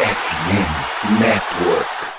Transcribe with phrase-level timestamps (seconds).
[0.00, 2.17] FM Network.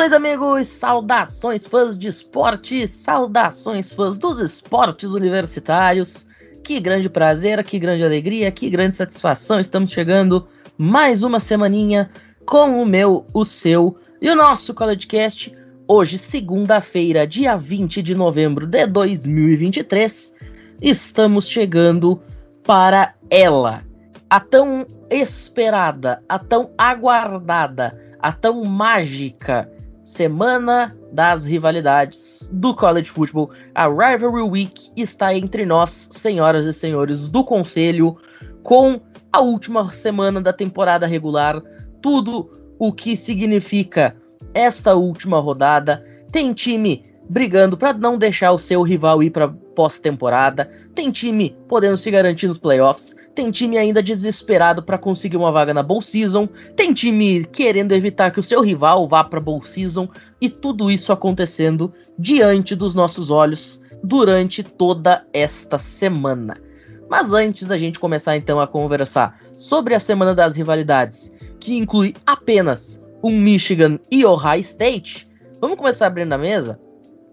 [0.00, 0.68] Saudações, amigos!
[0.68, 2.88] Saudações, fãs de esporte!
[2.88, 6.26] Saudações, fãs dos esportes universitários!
[6.64, 9.60] Que grande prazer, que grande alegria, que grande satisfação!
[9.60, 12.10] Estamos chegando mais uma semaninha
[12.46, 15.54] com o meu, o seu e o nosso CollegeCast.
[15.86, 20.34] Hoje, segunda-feira, dia 20 de novembro de 2023,
[20.80, 22.22] estamos chegando
[22.64, 23.84] para ela,
[24.30, 29.70] a tão esperada, a tão aguardada, a tão mágica
[30.10, 33.50] semana das rivalidades do college football.
[33.76, 38.16] A Rivalry Week está entre nós, senhoras e senhores do conselho,
[38.64, 39.00] com
[39.32, 41.62] a última semana da temporada regular,
[42.02, 44.16] tudo o que significa
[44.52, 46.04] esta última rodada.
[46.32, 51.96] Tem time brigando para não deixar o seu rival ir para pós-temporada, tem time podendo
[51.96, 56.46] se garantir nos playoffs, tem time ainda desesperado para conseguir uma vaga na Bowl Season,
[56.76, 60.06] tem time querendo evitar que o seu rival vá para Bowl Season
[60.38, 66.60] e tudo isso acontecendo diante dos nossos olhos durante toda esta semana.
[67.08, 72.14] Mas antes da gente começar então a conversar sobre a semana das rivalidades, que inclui
[72.26, 75.26] apenas um Michigan e Ohio State,
[75.58, 76.78] vamos começar abrindo a mesa?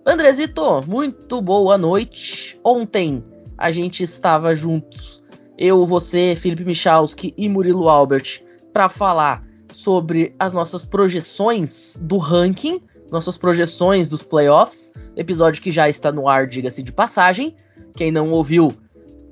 [0.10, 2.58] Andrezito, muito boa noite.
[2.64, 3.22] Ontem
[3.58, 5.22] a gente estava juntos,
[5.58, 8.42] eu, você, Felipe Michalski e Murilo Albert,
[8.72, 15.90] para falar sobre as nossas projeções do ranking, nossas projeções dos playoffs, episódio que já
[15.90, 17.54] está no ar, diga-se de passagem.
[17.94, 18.74] Quem não ouviu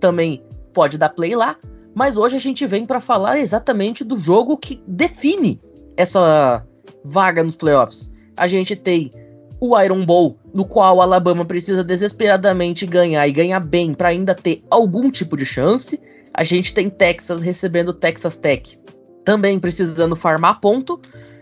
[0.01, 1.55] também pode dar play lá.
[1.93, 5.61] Mas hoje a gente vem para falar exatamente do jogo que define
[5.95, 6.67] essa
[7.01, 8.11] vaga nos playoffs.
[8.35, 9.13] A gente tem
[9.59, 14.35] o Iron Bowl, no qual o Alabama precisa desesperadamente ganhar e ganhar bem para ainda
[14.35, 15.99] ter algum tipo de chance.
[16.33, 18.77] A gente tem Texas recebendo Texas Tech,
[19.23, 20.99] também precisando farmar ponto.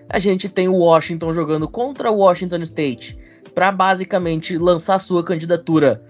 [0.10, 3.18] A gente tem o Washington jogando contra o Washington State
[3.56, 6.04] para basicamente lançar sua candidatura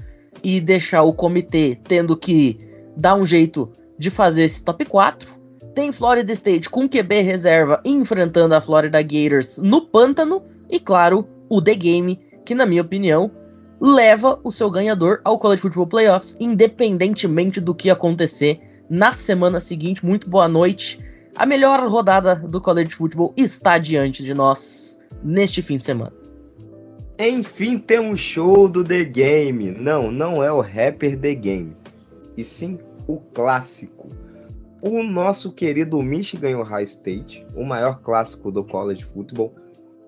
[0.43, 2.59] e deixar o comitê tendo que
[2.97, 5.33] dar um jeito de fazer esse top 4.
[5.73, 10.43] Tem Florida State com QB reserva enfrentando a Florida Gators no pântano.
[10.69, 13.31] E claro, o The Game, que na minha opinião
[13.79, 20.05] leva o seu ganhador ao College Football Playoffs, independentemente do que acontecer na semana seguinte.
[20.05, 20.99] Muito boa noite.
[21.35, 26.13] A melhor rodada do College Football está diante de nós neste fim de semana.
[27.19, 29.71] Enfim, temos show do The Game.
[29.71, 31.75] Não, não é o rapper The Game,
[32.37, 34.09] e sim o clássico.
[34.81, 39.53] O nosso querido Michigan Ohio State, o maior clássico do college football,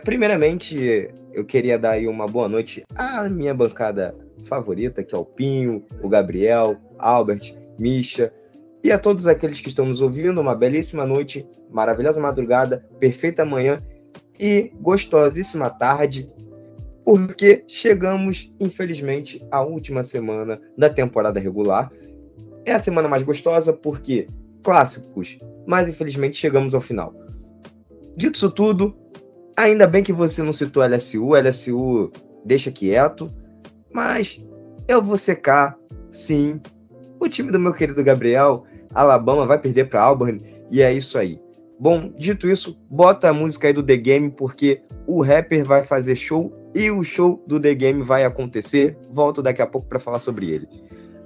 [0.05, 5.25] Primeiramente, eu queria dar aí uma boa noite à minha bancada favorita, que é o
[5.25, 8.31] Pinho, o Gabriel, Albert, Misha,
[8.83, 13.81] e a todos aqueles que estão nos ouvindo, uma belíssima noite, maravilhosa madrugada, perfeita manhã
[14.39, 16.31] e gostosíssima tarde,
[17.03, 21.91] porque chegamos, infelizmente, à última semana da temporada regular.
[22.63, 24.27] É a semana mais gostosa porque
[24.61, 27.11] clássicos, mas infelizmente chegamos ao final.
[28.15, 28.95] Dito isso tudo,
[29.57, 32.11] Ainda bem que você não citou LSU, LSU
[32.43, 33.33] deixa quieto,
[33.93, 34.43] mas
[34.87, 35.77] eu vou secar,
[36.11, 36.61] sim.
[37.19, 41.39] O time do meu querido Gabriel, Alabama, vai perder para Auburn e é isso aí.
[41.79, 46.15] Bom, dito isso, bota a música aí do The Game porque o rapper vai fazer
[46.15, 48.97] show e o show do The Game vai acontecer.
[49.11, 50.67] Volto daqui a pouco para falar sobre ele.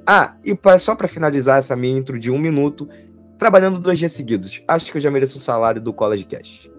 [0.05, 2.87] Ah, e só para finalizar essa minha intro de um minuto,
[3.37, 4.63] trabalhando dois dias seguidos.
[4.67, 6.69] Acho que eu já mereço o salário do College Cash.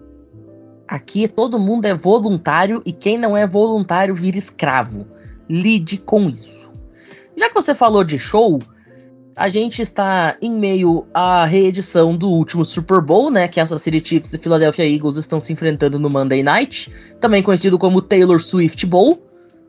[0.91, 5.07] Aqui todo mundo é voluntário e quem não é voluntário vira escravo.
[5.49, 6.69] Lide com isso.
[7.37, 8.61] Já que você falou de show,
[9.33, 13.47] a gente está em meio à reedição do último Super Bowl, né?
[13.47, 16.91] Que Kansas City Chiefs e Philadelphia Eagles estão se enfrentando no Monday Night,
[17.21, 19.25] também conhecido como Taylor Swift Bowl,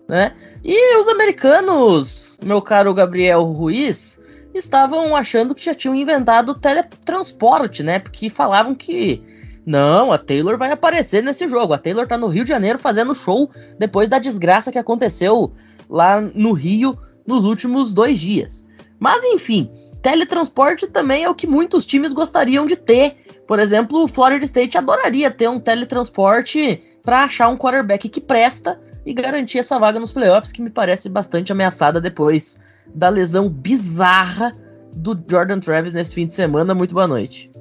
[0.09, 0.35] né?
[0.65, 4.21] E os americanos, meu caro Gabriel Ruiz,
[4.53, 8.01] estavam achando que já tinham inventado teletransporte, né?
[8.01, 9.31] Porque falavam que
[9.65, 11.73] não, a Taylor vai aparecer nesse jogo.
[11.73, 15.53] A Taylor tá no Rio de Janeiro fazendo show depois da desgraça que aconteceu
[15.89, 18.67] lá no Rio nos últimos dois dias.
[18.99, 19.71] Mas enfim,
[20.03, 23.17] teletransporte também é o que muitos times gostariam de ter.
[23.47, 28.81] Por exemplo, o Florida State adoraria ter um teletransporte para achar um quarterback que presta
[29.05, 32.61] e garantir essa vaga nos playoffs, que me parece bastante ameaçada depois
[32.95, 34.57] da lesão bizarra
[34.93, 36.75] do Jordan Travis nesse fim de semana.
[36.75, 37.52] Muito boa noite.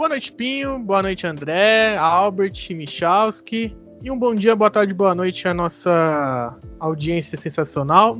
[0.00, 0.78] Boa noite, Pinho.
[0.78, 3.76] Boa noite, André, Albert, Michalski.
[4.02, 8.18] E um bom dia, boa tarde, boa noite à nossa audiência sensacional.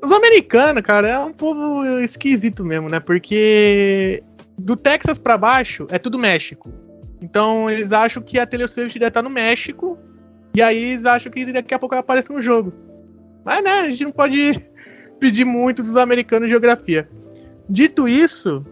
[0.00, 3.00] Os americanos, cara, é um povo esquisito mesmo, né?
[3.00, 4.22] Porque
[4.56, 6.72] do Texas para baixo é tudo México.
[7.20, 9.98] Então eles acham que a Taylor Swift deve estar no México.
[10.54, 12.72] E aí eles acham que daqui a pouco ela aparece no jogo.
[13.44, 14.64] Mas né, a gente não pode
[15.18, 17.10] pedir muito dos americanos geografia.
[17.68, 18.64] Dito isso,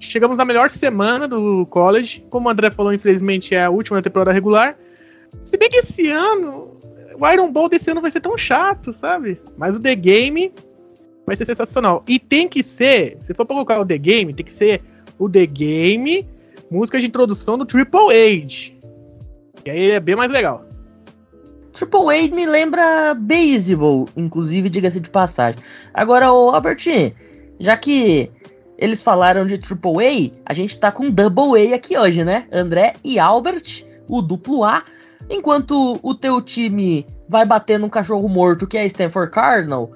[0.00, 2.24] chegamos na melhor semana do college.
[2.30, 4.76] Como o André falou, infelizmente é a última temporada regular.
[5.44, 6.80] Se bem que esse ano,
[7.18, 9.40] o Iron Ball desse ano vai ser tão chato, sabe?
[9.56, 10.52] Mas o The Game
[11.26, 12.02] vai ser sensacional.
[12.08, 14.82] E tem que ser, se for pra colocar o The Game, tem que ser
[15.18, 16.26] o The Game,
[16.70, 18.72] música de introdução do Triple H.
[19.64, 20.64] E aí é bem mais legal.
[21.72, 25.62] Triple H me lembra Baseball, inclusive, diga-se de passagem.
[25.94, 26.84] Agora, o Albert,
[27.60, 28.30] já que
[28.80, 32.48] eles falaram de Triple A, a gente tá com Double A aqui hoje, né?
[32.50, 34.82] André e Albert, o duplo A.
[35.28, 39.92] Enquanto o teu time vai bater num cachorro morto que é Stanford Cardinal,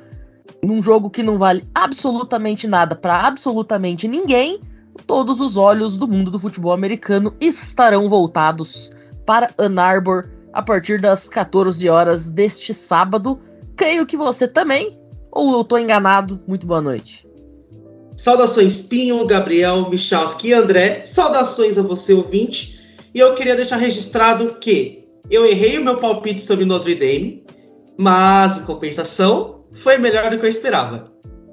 [0.62, 4.60] num jogo que não vale absolutamente nada para absolutamente ninguém,
[5.06, 8.92] todos os olhos do mundo do futebol americano estarão voltados
[9.24, 13.40] para Ann Arbor a partir das 14 horas deste sábado.
[13.76, 15.00] Creio que você também,
[15.32, 16.38] ou eu tô enganado?
[16.46, 17.26] Muito boa noite.
[18.16, 21.04] Saudações Pinho, Gabriel, Michalski e André.
[21.06, 22.80] Saudações a você, ouvinte.
[23.14, 27.44] E eu queria deixar registrado que eu errei o meu palpite sobre Notre Dame,
[27.96, 31.12] mas, em compensação, foi melhor do que eu esperava.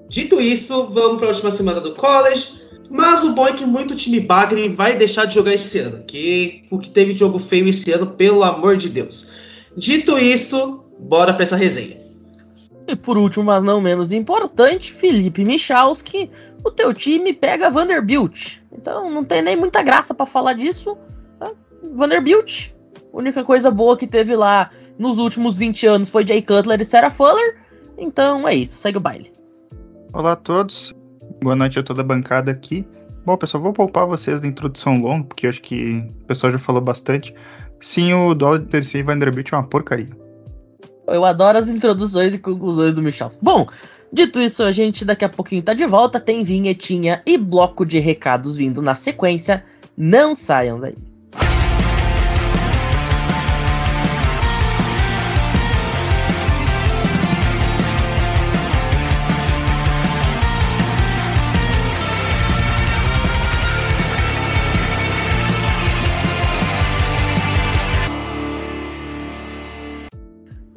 [0.10, 2.62] Dito isso, vamos para a última semana do college.
[2.90, 6.66] Mas o bom é que muito time bagre vai deixar de jogar esse ano, que
[6.70, 9.30] o que teve jogo feio esse ano, pelo amor de Deus.
[9.78, 12.02] Dito isso, bora para essa resenha.
[12.86, 16.30] E por último, mas não menos importante, Felipe Michalski,
[16.64, 18.60] o teu time pega Vanderbilt.
[18.72, 20.98] Então não tem nem muita graça para falar disso.
[21.40, 21.52] Tá?
[21.94, 22.70] Vanderbilt,
[23.12, 27.10] única coisa boa que teve lá nos últimos 20 anos foi Jay Cutler e Sarah
[27.10, 27.58] Fuller.
[27.98, 29.32] Então é isso, segue o baile.
[30.14, 30.94] Olá a todos,
[31.42, 32.86] boa noite a toda a bancada aqui.
[33.26, 36.82] Bom, pessoal, vou poupar vocês da introdução longa, porque acho que o pessoal já falou
[36.82, 37.34] bastante.
[37.80, 40.10] Sim, o dólar de terceiro Vanderbilt é uma porcaria.
[41.08, 43.30] Eu adoro as introduções e conclusões do Michel.
[43.42, 43.68] Bom,
[44.12, 46.20] dito isso, a gente daqui a pouquinho tá de volta.
[46.20, 49.64] Tem vinhetinha e bloco de recados vindo na sequência.
[49.98, 50.96] Não saiam daí.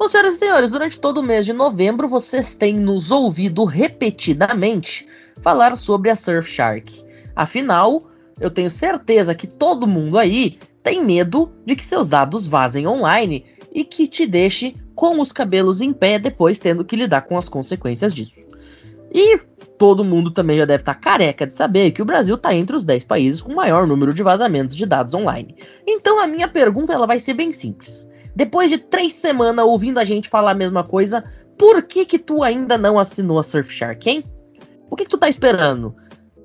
[0.05, 5.07] Bom, senhoras e senhores, durante todo o mês de novembro vocês têm nos ouvido repetidamente
[5.41, 7.03] falar sobre a Surfshark.
[7.35, 8.05] Afinal,
[8.39, 13.45] eu tenho certeza que todo mundo aí tem medo de que seus dados vazem online
[13.73, 17.49] e que te deixe com os cabelos em pé depois tendo que lidar com as
[17.49, 18.45] consequências disso.
[19.11, 19.39] E
[19.79, 22.83] todo mundo também já deve estar careca de saber que o Brasil está entre os
[22.83, 25.55] 10 países com maior número de vazamentos de dados online.
[25.87, 28.07] Então a minha pergunta ela vai ser bem simples.
[28.35, 31.23] Depois de três semanas ouvindo a gente falar a mesma coisa,
[31.57, 34.23] por que que tu ainda não assinou a Surfshark, hein?
[34.89, 35.95] O que, que tu tá esperando?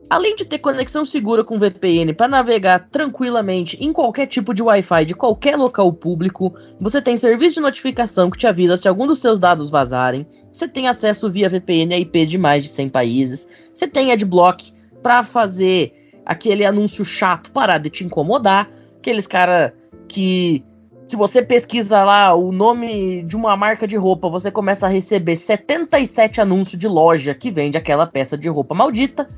[0.08, 5.04] Além de ter conexão segura com VPN para navegar tranquilamente em qualquer tipo de Wi-Fi
[5.04, 9.20] de qualquer local público, você tem serviço de notificação que te avisa se algum dos
[9.20, 13.48] seus dados vazarem, você tem acesso via VPN a IP de mais de 100 países,
[13.72, 15.92] você tem adblock para fazer
[16.26, 18.68] aquele anúncio chato parar de te incomodar,
[18.98, 19.72] aqueles cara
[20.08, 20.64] que
[21.10, 25.36] se você pesquisa lá o nome de uma marca de roupa, você começa a receber
[25.36, 29.28] 77 anúncios de loja que vende aquela peça de roupa maldita.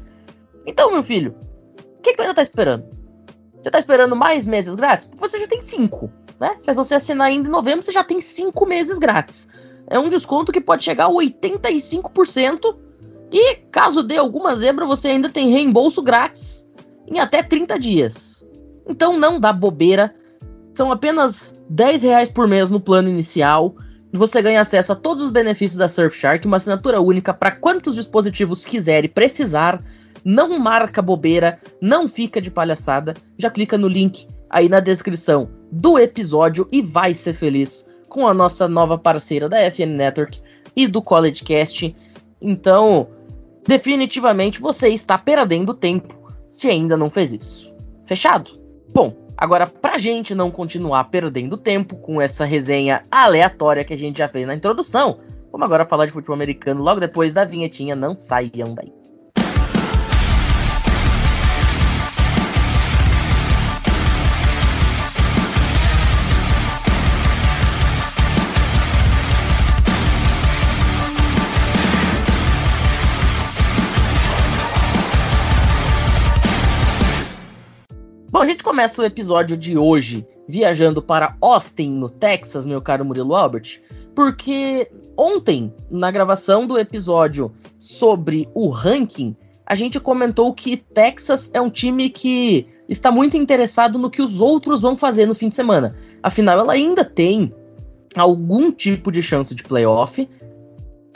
[0.66, 1.34] Então, meu filho,
[1.78, 2.84] o que, que você ainda tá esperando?
[3.56, 5.10] Você tá esperando mais meses grátis?
[5.16, 6.56] Você já tem cinco, né?
[6.58, 9.48] Se você assinar ainda em novembro, você já tem cinco meses grátis.
[9.86, 12.76] É um desconto que pode chegar a 85%.
[13.32, 16.70] E caso dê alguma zebra, você ainda tem reembolso grátis
[17.08, 18.46] em até 30 dias.
[18.86, 20.14] Então não dá bobeira
[20.74, 23.74] são apenas 10 reais por mês no plano inicial.
[24.12, 27.94] E você ganha acesso a todos os benefícios da Surfshark, uma assinatura única para quantos
[27.94, 29.82] dispositivos quiser e precisar.
[30.24, 33.14] Não marca bobeira, não fica de palhaçada.
[33.38, 38.34] Já clica no link aí na descrição do episódio e vai ser feliz com a
[38.34, 40.40] nossa nova parceira da FN Network
[40.76, 41.96] e do CollegeCast.
[42.40, 43.08] Então,
[43.66, 47.74] Definitivamente você está perdendo tempo se ainda não fez isso.
[48.04, 48.50] Fechado?
[48.92, 54.18] Bom, agora pra gente não continuar perdendo tempo com essa resenha aleatória que a gente
[54.18, 55.18] já fez na introdução,
[55.50, 59.01] vamos agora falar de futebol americano logo depois da vinhetinha, não saiam daí.
[78.42, 83.04] Bom, a gente começa o episódio de hoje viajando para Austin, no Texas, meu caro
[83.04, 83.80] Murilo Albert,
[84.16, 91.61] porque ontem, na gravação do episódio sobre o ranking, a gente comentou que Texas é
[91.61, 95.54] um time que está muito interessado no que os outros vão fazer no fim de
[95.54, 95.94] semana.
[96.20, 97.54] Afinal, ela ainda tem
[98.16, 100.28] algum tipo de chance de playoff.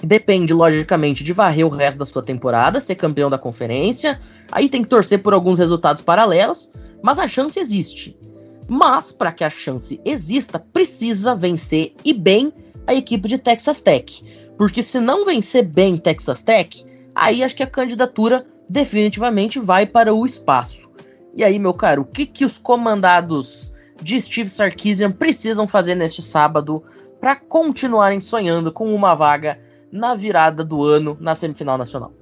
[0.00, 4.20] Depende, logicamente, de varrer o resto da sua temporada, ser campeão da conferência.
[4.52, 6.70] Aí tem que torcer por alguns resultados paralelos
[7.06, 8.18] mas a chance existe.
[8.66, 12.52] Mas para que a chance exista, precisa vencer e bem
[12.84, 14.24] a equipe de Texas Tech,
[14.58, 16.84] porque se não vencer bem Texas Tech,
[17.14, 20.90] aí acho que a candidatura definitivamente vai para o espaço.
[21.32, 23.72] E aí, meu caro, o que que os comandados
[24.02, 26.82] de Steve Sarkisian precisam fazer neste sábado
[27.20, 29.60] para continuarem sonhando com uma vaga
[29.92, 32.12] na virada do ano na semifinal nacional?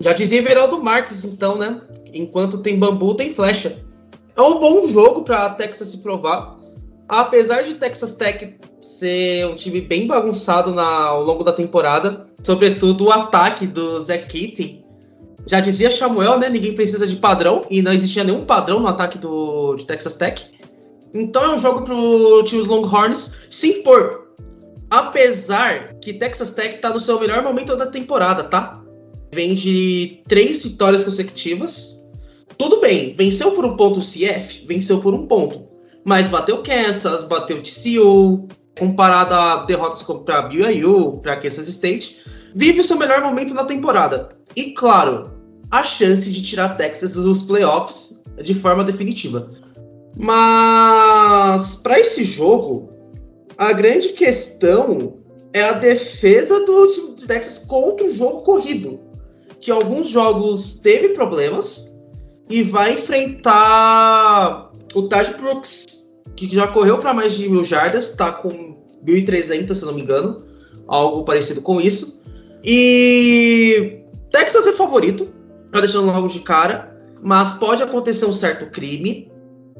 [0.00, 1.80] Já dizia Veraldo Marques, então, né?
[2.12, 3.78] Enquanto tem bambu, tem flecha.
[4.36, 6.56] É um bom jogo para Texas se provar.
[7.08, 13.06] Apesar de Texas Tech ser um time bem bagunçado na, ao longo da temporada, sobretudo
[13.06, 14.84] o ataque do Zach Keating.
[15.46, 16.48] Já dizia Samuel, né?
[16.48, 20.44] Ninguém precisa de padrão, e não existia nenhum padrão no ataque do, de Texas Tech.
[21.12, 24.28] Então é um jogo para o time Longhorns se impor.
[24.88, 28.82] Apesar que Texas Tech está no seu melhor momento da temporada, tá?
[29.32, 31.99] Vem de três vitórias consecutivas,
[32.60, 35.62] tudo bem, venceu por um ponto o CF, venceu por um ponto.
[36.04, 38.48] Mas bateu Kansas, bateu TCU,
[38.78, 42.18] comparado a derrotas para BYU, para Kansas State,
[42.54, 44.36] vive o seu melhor momento na temporada.
[44.54, 45.30] E claro,
[45.70, 49.50] a chance de tirar Texas dos playoffs de forma definitiva.
[50.18, 52.90] Mas para esse jogo,
[53.56, 55.16] a grande questão
[55.54, 59.00] é a defesa do Texas contra o jogo corrido,
[59.62, 61.89] que alguns jogos teve problemas,
[62.50, 65.86] e vai enfrentar o Taj Brooks,
[66.34, 68.76] que já correu para mais de mil jardas, está com
[69.06, 70.42] 1.300, se não me engano,
[70.88, 72.20] algo parecido com isso.
[72.64, 74.00] E
[74.32, 75.28] Texas é favorito,
[75.72, 79.30] já deixando logo de cara, mas pode acontecer um certo crime.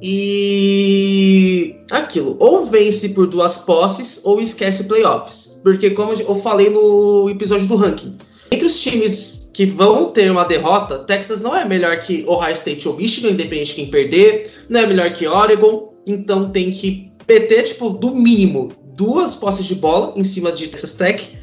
[0.03, 5.61] E aquilo, ou vence por duas posses ou esquece playoffs.
[5.63, 8.17] Porque, como eu falei no episódio do ranking,
[8.51, 12.89] entre os times que vão ter uma derrota, Texas não é melhor que Ohio State
[12.89, 17.63] ou Michigan, independente de quem perder, não é melhor que Oregon, então tem que PT,
[17.63, 21.39] tipo, do mínimo, duas posses de bola em cima de Texas Tech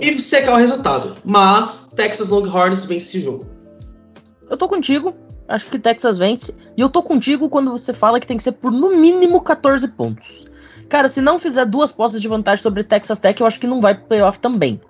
[0.00, 1.16] e secar o resultado.
[1.24, 3.46] Mas Texas Longhorns vence esse jogo.
[4.48, 5.14] Eu tô contigo,
[5.48, 8.52] acho que Texas vence, e eu tô contigo quando você fala que tem que ser
[8.52, 10.46] por no mínimo 14 pontos.
[10.88, 13.80] Cara, se não fizer duas posses de vantagem sobre Texas Tech, eu acho que não
[13.80, 14.80] vai pro playoff também.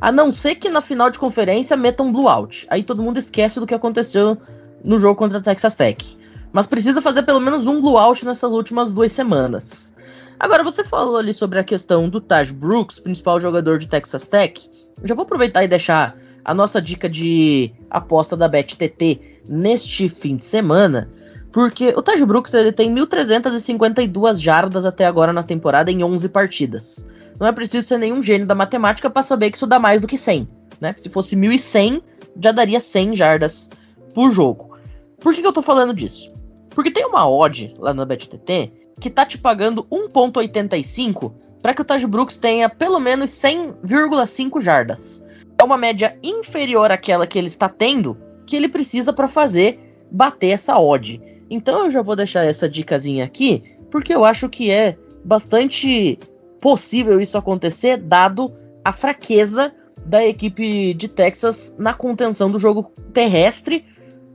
[0.00, 2.66] A não ser que na final de conferência metam um blowout.
[2.70, 4.36] Aí todo mundo esquece do que aconteceu
[4.82, 6.18] no jogo contra a Texas Tech.
[6.52, 9.94] Mas precisa fazer pelo menos um blowout nessas últimas duas semanas.
[10.38, 14.70] Agora, você falou ali sobre a questão do Taj Brooks, principal jogador de Texas Tech.
[15.02, 20.44] Já vou aproveitar e deixar a nossa dica de aposta da BetTT neste fim de
[20.44, 21.08] semana,
[21.50, 27.08] porque o Taj Brooks ele tem 1.352 jardas até agora na temporada em 11 partidas.
[27.38, 30.06] Não é preciso ser nenhum gênio da matemática para saber que isso dá mais do
[30.06, 30.48] que 100,
[30.80, 30.94] né?
[30.98, 32.02] Se fosse 1100,
[32.40, 33.70] já daria 100 jardas
[34.14, 34.76] por jogo.
[35.20, 36.32] Por que, que eu tô falando disso?
[36.70, 41.84] Porque tem uma odd lá na BetTT que tá te pagando 1.85 para que o
[41.84, 45.24] Taj Brooks tenha pelo menos 100,5 jardas.
[45.58, 49.78] É uma média inferior àquela que ele está tendo, que ele precisa para fazer
[50.10, 51.20] bater essa odd.
[51.48, 56.18] Então eu já vou deixar essa dicasinha aqui, porque eu acho que é bastante
[56.64, 58.50] possível isso acontecer, dado
[58.82, 59.70] a fraqueza
[60.06, 63.84] da equipe de Texas na contenção do jogo terrestre.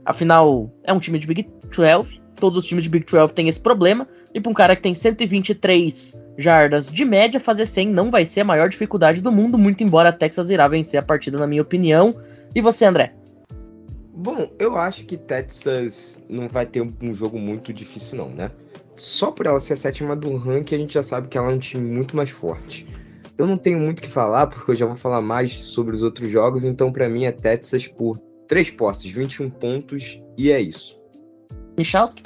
[0.04, 3.58] Afinal, é um time de Big 12, todos os times de Big 12 têm esse
[3.58, 4.06] problema.
[4.32, 8.42] E para um cara que tem 123 jardas de média, fazer 100 não vai ser
[8.42, 11.62] a maior dificuldade do mundo, muito embora a Texas irá vencer a partida, na minha
[11.62, 12.14] opinião.
[12.54, 13.12] E você, André?
[14.14, 18.52] Bom, eu acho que Texas não vai ter um jogo muito difícil, não, né?
[19.00, 21.54] Só por ela ser a sétima do ranking, a gente já sabe que ela é
[21.54, 22.86] um time muito mais forte.
[23.38, 26.02] Eu não tenho muito o que falar, porque eu já vou falar mais sobre os
[26.02, 31.00] outros jogos, então para mim é Texas por três posses, 21 pontos, e é isso.
[31.78, 32.24] Michalski?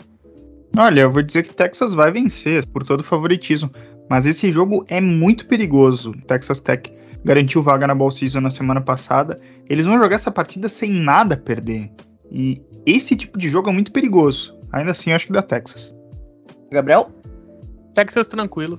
[0.77, 3.71] Olha, eu vou dizer que Texas vai vencer por todo o favoritismo,
[4.11, 6.13] mas esse jogo é muito perigoso.
[6.27, 6.93] Texas Tech
[7.25, 9.41] garantiu vaga na Ball Season na semana passada.
[9.71, 11.91] Eles vão jogar essa partida sem nada perder.
[12.31, 14.59] E esse tipo de jogo é muito perigoso.
[14.73, 15.95] Ainda assim, eu acho que dá Texas.
[16.75, 17.11] Gabriel?
[17.95, 18.79] Texas tranquilo.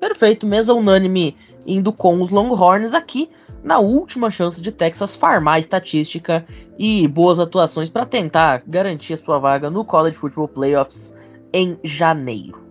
[0.00, 1.36] Perfeito, mesa unânime
[1.66, 3.30] indo com os Longhorns aqui
[3.62, 6.44] na última chance de Texas farmar estatística
[6.78, 11.16] e boas atuações para tentar garantir a sua vaga no College Football Playoffs
[11.52, 12.62] em janeiro.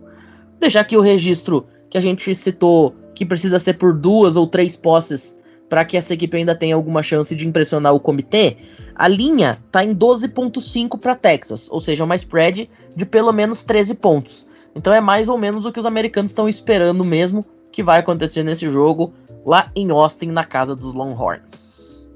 [0.58, 4.76] Deixar aqui o registro que a gente citou que precisa ser por duas ou três
[4.76, 8.56] posses para que essa equipe ainda tenha alguma chance de impressionar o comitê.
[8.94, 13.94] A linha tá em 12.5 para Texas, ou seja, uma spread de pelo menos 13
[13.96, 14.46] pontos.
[14.74, 18.42] Então é mais ou menos o que os americanos estão esperando mesmo que vai acontecer
[18.42, 19.12] nesse jogo
[19.44, 22.10] lá em Austin, na casa dos Longhorns.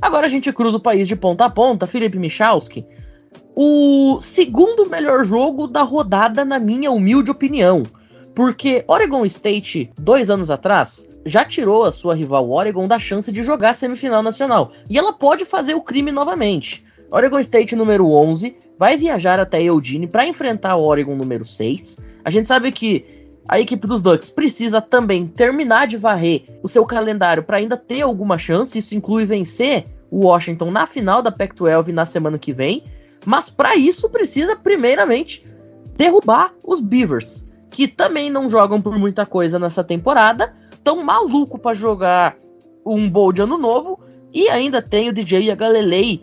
[0.00, 2.86] Agora a gente cruza o país de ponta a ponta, Felipe Michalski.
[3.54, 7.82] O segundo melhor jogo da rodada, na minha humilde opinião.
[8.34, 13.42] Porque Oregon State, dois anos atrás, já tirou a sua rival Oregon da chance de
[13.42, 14.72] jogar semifinal nacional.
[14.88, 16.84] E ela pode fazer o crime novamente.
[17.10, 21.98] Oregon State número 11 vai viajar até Eugene para enfrentar o Oregon número 6.
[22.24, 23.04] A gente sabe que
[23.48, 28.02] a equipe dos Ducks precisa também terminar de varrer o seu calendário para ainda ter
[28.02, 28.78] alguma chance.
[28.78, 32.84] Isso inclui vencer o Washington na final da Pac-12 na semana que vem.
[33.26, 35.44] Mas para isso precisa primeiramente
[35.96, 41.74] derrubar os Beavers, que também não jogam por muita coisa nessa temporada, tão maluco para
[41.74, 42.36] jogar
[42.84, 44.00] um bowl de ano novo
[44.32, 46.22] e ainda tem o DJ e a Galilei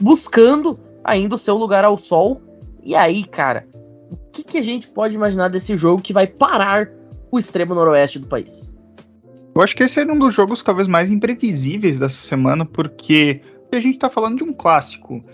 [0.00, 2.40] buscando ainda o seu lugar ao sol.
[2.82, 3.66] E aí, cara,
[4.10, 6.88] o que, que a gente pode imaginar desse jogo que vai parar
[7.30, 8.72] o extremo noroeste do país?
[9.54, 13.40] Eu acho que esse é um dos jogos talvez mais imprevisíveis dessa semana, porque
[13.72, 15.24] a gente tá falando de um clássico.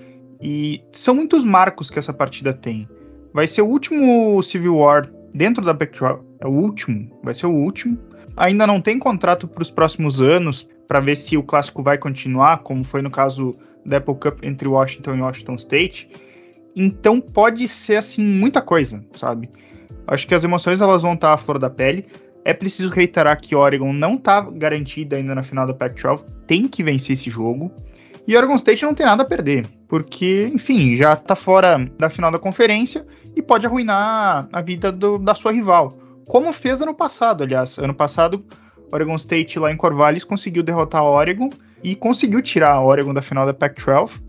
[0.41, 2.89] E são muitos marcos que essa partida tem.
[3.33, 6.21] Vai ser o último Civil War dentro da Pac-12.
[6.41, 7.99] É o último, vai ser o último.
[8.37, 12.59] Ainda não tem contrato para os próximos anos para ver se o clássico vai continuar,
[12.59, 16.09] como foi no caso da Apple Cup entre Washington e Washington State.
[16.75, 19.49] Então pode ser assim muita coisa, sabe?
[20.07, 22.07] Acho que as emoções elas vão estar à flor da pele.
[22.45, 26.83] É preciso reiterar que Oregon não está garantida ainda na final da Pac-12, tem que
[26.83, 27.71] vencer esse jogo.
[28.27, 32.31] E Oregon State não tem nada a perder, porque, enfim, já está fora da final
[32.31, 33.05] da conferência
[33.35, 35.99] e pode arruinar a vida do, da sua rival.
[36.27, 37.79] Como fez ano passado, aliás.
[37.79, 38.45] Ano passado,
[38.93, 41.51] Oregon State lá em Corvallis conseguiu derrotar a Oregon
[41.83, 44.21] e conseguiu tirar a Oregon da final da Pac-12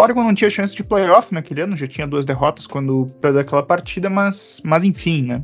[0.00, 3.62] Oregon não tinha chance de playoff naquele ano, já tinha duas derrotas quando perdeu aquela
[3.62, 5.42] partida, mas, mas enfim, né?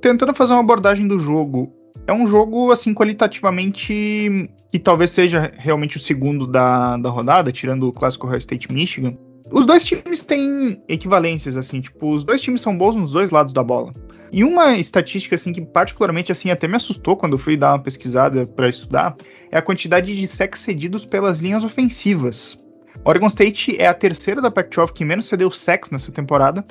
[0.00, 1.70] Tentando fazer uma abordagem do jogo,
[2.06, 7.88] é um jogo, assim, qualitativamente que talvez seja realmente o segundo da, da rodada, tirando
[7.88, 9.16] o clássico Ohio State Michigan.
[9.50, 13.52] Os dois times têm equivalências, assim, tipo, os dois times são bons nos dois lados
[13.52, 13.92] da bola.
[14.32, 18.46] E uma estatística, assim, que particularmente, assim, até me assustou quando fui dar uma pesquisada
[18.46, 19.16] para estudar,
[19.50, 22.56] é a quantidade de sacks cedidos pelas linhas ofensivas.
[23.04, 26.64] Oregon State é a terceira da Pac-12 que menos cedeu sacks nessa temporada,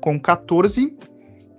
[0.00, 0.96] com 14.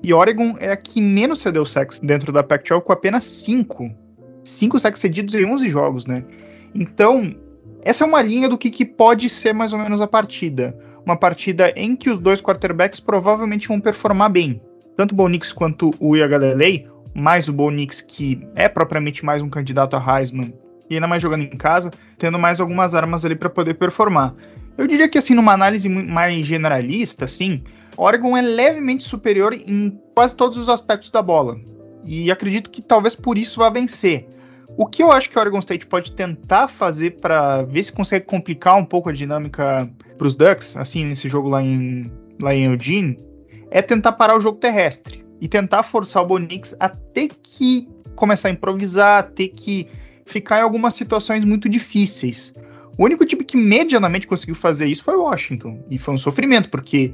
[0.02, 4.03] E Oregon é a que menos cedeu sacks dentro da Pac-12, com apenas 5.
[4.44, 6.24] 5 sacks cedidos em 11 jogos, né?
[6.74, 7.36] Então,
[7.82, 10.78] essa é uma linha do que, que pode ser mais ou menos a partida.
[11.06, 14.62] Uma partida em que os dois quarterbacks provavelmente vão performar bem.
[14.96, 19.42] Tanto o Bo Nix quanto o Iagalelei, mais o Bo Nix, que é propriamente mais
[19.42, 20.54] um candidato a Heisman,
[20.90, 24.34] e ainda mais jogando em casa, tendo mais algumas armas ali para poder performar.
[24.78, 27.64] Eu diria que assim, numa análise mais generalista, assim,
[27.98, 31.60] Oregon é levemente superior em quase todos os aspectos da bola.
[32.06, 34.28] E acredito que talvez por isso vá vencer.
[34.76, 38.26] O que eu acho que o Oregon State pode tentar fazer para ver se consegue
[38.26, 42.66] complicar um pouco a dinâmica para os Ducks, assim, nesse jogo lá em, lá em
[42.66, 43.20] Eugene,
[43.70, 48.48] é tentar parar o jogo terrestre e tentar forçar o Bonix a ter que começar
[48.48, 49.88] a improvisar, ter que
[50.26, 52.54] ficar em algumas situações muito difíceis.
[52.98, 55.84] O único time que medianamente conseguiu fazer isso foi o Washington.
[55.90, 57.12] E foi um sofrimento, porque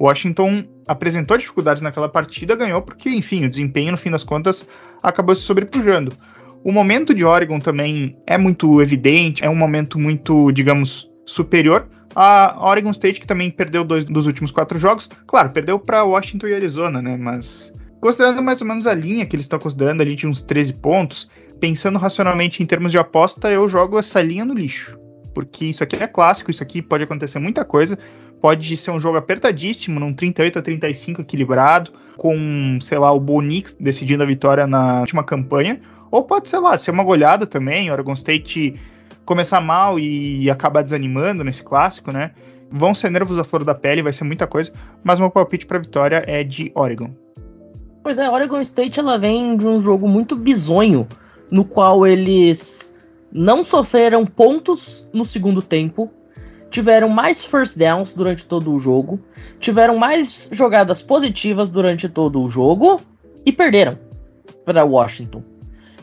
[0.00, 4.66] Washington apresentou dificuldades naquela partida, ganhou porque, enfim, o desempenho, no fim das contas,
[5.02, 6.16] acabou se sobrepujando.
[6.64, 11.86] O momento de Oregon também é muito evidente, é um momento muito, digamos, superior.
[12.16, 16.46] A Oregon State, que também perdeu dois dos últimos quatro jogos, claro, perdeu para Washington
[16.46, 17.18] e Arizona, né?
[17.18, 20.72] Mas considerando mais ou menos a linha que eles estão considerando ali de uns 13
[20.74, 21.28] pontos,
[21.60, 24.98] pensando racionalmente em termos de aposta, eu jogo essa linha no lixo.
[25.34, 27.98] Porque isso aqui é clássico, isso aqui pode acontecer muita coisa.
[28.40, 33.76] Pode ser um jogo apertadíssimo, num 38 a 35 equilibrado, com, sei lá, o Bonix
[33.78, 35.80] decidindo a vitória na última campanha.
[36.14, 38.80] Ou pode, sei lá, ser uma goleada também, Oregon State
[39.24, 42.30] começar mal e acabar desanimando nesse clássico, né?
[42.70, 44.72] Vão ser nervos à flor da pele, vai ser muita coisa,
[45.02, 47.10] mas meu palpite para vitória é de Oregon.
[48.04, 51.08] Pois é, Oregon State ela vem de um jogo muito bizonho,
[51.50, 52.96] no qual eles
[53.32, 56.08] não sofreram pontos no segundo tempo,
[56.70, 59.18] tiveram mais first downs durante todo o jogo,
[59.58, 63.00] tiveram mais jogadas positivas durante todo o jogo
[63.44, 63.98] e perderam
[64.64, 65.53] para Washington.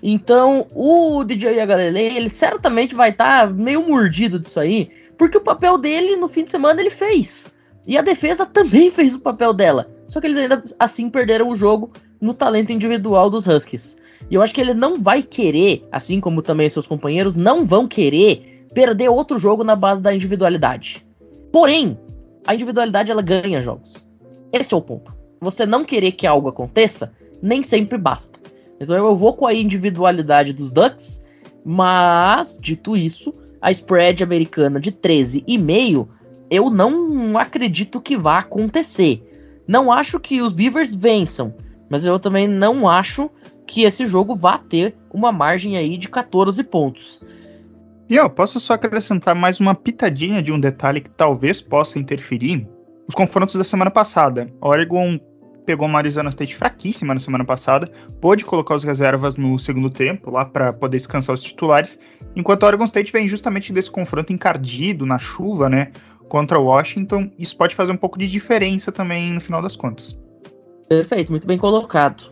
[0.02, 5.44] Então, o DJ Galilei, ele certamente vai estar tá meio mordido disso aí, porque o
[5.44, 7.52] papel dele no fim de semana ele fez.
[7.86, 9.90] E a defesa também fez o papel dela.
[10.08, 13.98] Só que eles ainda assim perderam o jogo no talento individual dos Huskies.
[14.30, 17.88] E eu acho que ele não vai querer, assim como também seus companheiros, não vão
[17.88, 21.06] querer perder outro jogo na base da individualidade.
[21.52, 22.00] Porém,
[22.46, 24.08] a individualidade ela ganha jogos.
[24.52, 25.16] Esse é o ponto.
[25.42, 27.12] Você não querer que algo aconteça,
[27.42, 28.41] nem sempre basta.
[28.82, 31.24] Então eu vou com a individualidade dos Ducks,
[31.64, 36.08] mas, dito isso, a spread americana de 13,5,
[36.50, 39.24] eu não acredito que vá acontecer.
[39.68, 41.54] Não acho que os Beavers vençam,
[41.92, 43.30] mas eu também não acho
[43.68, 47.24] que esse jogo vá ter uma margem aí de 14 pontos.
[48.10, 52.68] E eu posso só acrescentar mais uma pitadinha de um detalhe que talvez possa interferir.
[53.08, 54.52] Os confrontos da semana passada.
[54.60, 55.20] Oregon
[55.66, 60.32] pegou uma Arizona State fraquíssima na semana passada, pôde colocar os reservas no segundo tempo
[60.32, 62.00] lá para poder descansar os titulares,
[62.36, 65.92] enquanto a Oregon State vem justamente desse confronto encardido na chuva, né,
[66.28, 67.32] contra o Washington.
[67.38, 70.18] Isso pode fazer um pouco de diferença também no final das contas.
[70.90, 72.32] Perfeito, muito bem colocado.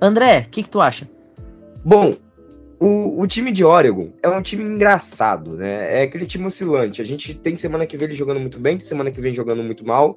[0.00, 1.08] André, o que, que tu acha?
[1.84, 2.16] Bom,
[2.80, 6.00] o, o, time de Oregon é um time engraçado, né?
[6.00, 7.02] É aquele time oscilante.
[7.02, 9.62] A gente tem semana que vem ele jogando muito bem, tem semana que vem jogando
[9.62, 10.16] muito mal.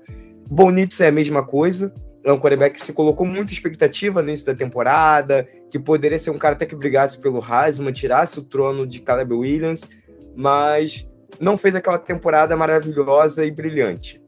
[0.49, 4.45] Bonitz é a mesma coisa é um quarterback que se colocou muita expectativa no início
[4.45, 8.85] da temporada, que poderia ser um cara até que brigasse pelo Heisman, tirasse o trono
[8.85, 9.89] de Caleb Williams,
[10.35, 11.07] mas
[11.39, 14.21] não fez aquela temporada maravilhosa e brilhante.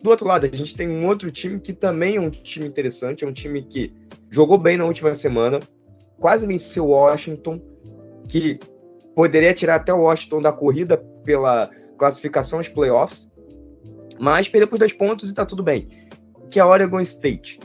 [0.00, 3.24] Do outro lado, a gente tem um outro time que também é um time interessante,
[3.24, 3.92] é um time que
[4.30, 5.60] jogou bem na última semana,
[6.18, 7.60] quase venceu o Washington,
[8.28, 8.60] que
[9.14, 13.28] poderia tirar até o Washington da corrida pela classificação aos playoffs,
[14.18, 15.99] mas perdeu por dois pontos e tá tudo bem
[16.50, 17.60] que é a Oregon State.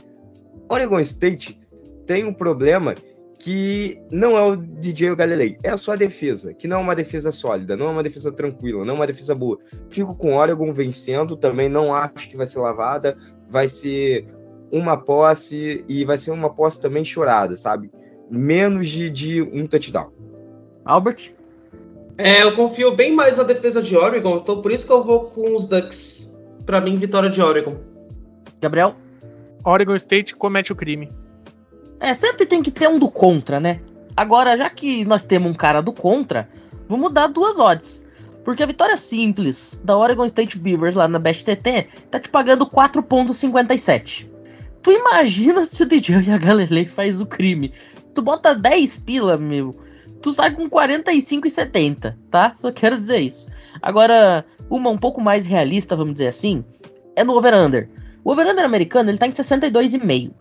[0.69, 1.59] Oregon State
[2.05, 2.95] tem um problema
[3.39, 7.31] que não é o DJ Galilei, é a sua defesa, que não é uma defesa
[7.31, 9.59] sólida, não é uma defesa tranquila, não é uma defesa boa.
[9.89, 13.17] Fico com Oregon vencendo, também não acho que vai ser lavada,
[13.49, 14.25] vai ser
[14.71, 17.91] uma posse e vai ser uma posse também chorada, sabe?
[18.31, 20.11] Menos de, de um touchdown.
[20.83, 21.33] Albert?
[22.17, 25.25] É, eu confio bem mais na defesa de Oregon, então por isso que eu vou
[25.25, 26.35] com os Ducks.
[26.65, 27.75] Para mim, vitória de Oregon.
[28.61, 28.95] Gabriel?
[29.63, 31.11] Oregon State comete o crime.
[31.99, 33.81] É, sempre tem que ter um do contra, né?
[34.15, 36.49] Agora, já que nós temos um cara do contra,
[36.87, 38.07] vamos dar duas odds.
[38.43, 44.29] Porque a vitória simples da Oregon State Beavers lá na BestTT tá te pagando 4.57.
[44.83, 47.73] Tu imagina se o DJ e a Galilei faz o crime.
[48.13, 49.75] Tu bota 10 pila, meu.
[50.21, 52.53] Tu sai com 45,70, tá?
[52.53, 53.49] Só quero dizer isso.
[53.81, 56.63] Agora, uma um pouco mais realista, vamos dizer assim,
[57.15, 57.89] é no over-under.
[58.25, 60.31] O over-under americano ele tá em 62,5.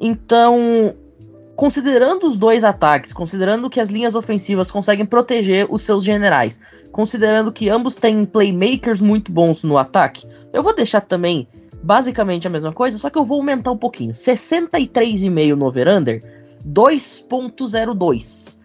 [0.00, 0.94] Então,
[1.54, 7.52] considerando os dois ataques, considerando que as linhas ofensivas conseguem proteger os seus generais, considerando
[7.52, 11.46] que ambos têm playmakers muito bons no ataque, eu vou deixar também
[11.80, 14.12] basicamente a mesma coisa, só que eu vou aumentar um pouquinho.
[14.12, 16.22] 63,5 no over-under,
[16.66, 18.58] 2.02.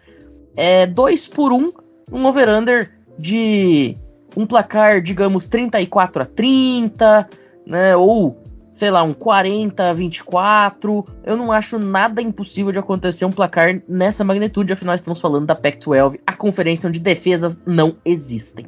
[0.56, 1.72] É 2 por 1,
[2.12, 3.96] um over-under de
[4.36, 7.30] um placar, digamos, 34 a 30,
[7.68, 8.43] né, ou
[8.74, 11.06] sei lá, um 40 a 24.
[11.24, 15.56] Eu não acho nada impossível de acontecer um placar nessa magnitude, afinal estamos falando da
[15.56, 18.66] Pac-12, a conferência onde defesas não existem.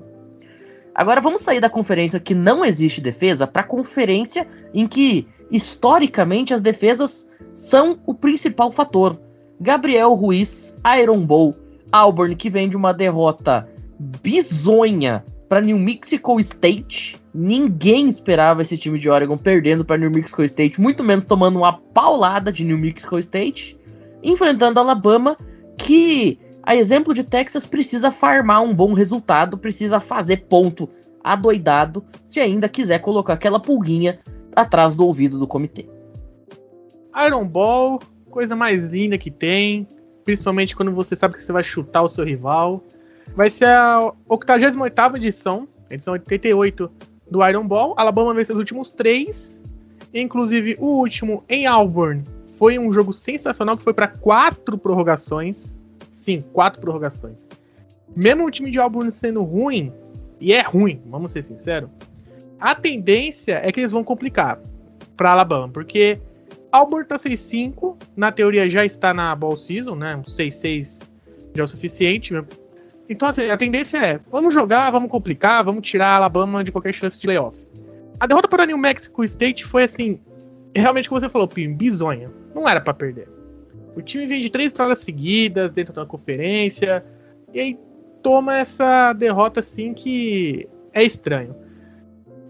[0.93, 6.53] Agora vamos sair da conferência que não existe defesa para a conferência em que historicamente
[6.53, 9.19] as defesas são o principal fator.
[9.59, 11.55] Gabriel Ruiz, Iron Bowl,
[11.91, 13.67] Auburn que vem de uma derrota
[13.99, 17.21] bizonha para New Mexico State.
[17.33, 21.73] Ninguém esperava esse time de Oregon perdendo para New Mexico State, muito menos tomando uma
[21.73, 23.77] paulada de New Mexico State,
[24.23, 25.37] enfrentando Alabama,
[25.77, 30.89] que, a exemplo de Texas, precisa farmar um bom resultado, precisa fazer ponto
[31.23, 34.19] adoidado, se ainda quiser colocar aquela pulguinha
[34.55, 35.87] atrás do ouvido do comitê.
[37.25, 39.87] Iron Ball, coisa mais linda que tem,
[40.23, 42.83] principalmente quando você sabe que você vai chutar o seu rival.
[43.33, 46.91] Vai ser a 88 edição, edição 88
[47.29, 47.93] do Iron Ball.
[47.97, 49.63] Alabama venceu os últimos três,
[50.13, 52.23] inclusive o último em Auburn.
[52.47, 55.81] Foi um jogo sensacional que foi para quatro prorrogações.
[56.11, 57.47] Sim, quatro prorrogações.
[58.15, 59.91] Mesmo o time de Auburn sendo ruim,
[60.39, 61.89] e é ruim, vamos ser sinceros,
[62.59, 64.59] a tendência é que eles vão complicar
[65.17, 66.19] para Alabama, porque
[66.71, 70.21] Auburn tá 6-5, na teoria já está na ball season, né?
[70.25, 71.03] 6-6
[71.53, 72.33] já é o suficiente.
[73.09, 76.93] Então, assim, a tendência é: vamos jogar, vamos complicar, vamos tirar a Alabama de qualquer
[76.93, 77.65] chance de layoff.
[78.19, 80.19] A derrota para New Mexico State foi assim,
[80.75, 82.31] realmente como você falou, Pim, bizonha.
[82.53, 83.27] Não era para perder.
[83.95, 87.03] O time vem de três vitórias seguidas dentro da conferência
[87.53, 87.79] e aí
[88.21, 91.55] toma essa derrota assim que é estranho.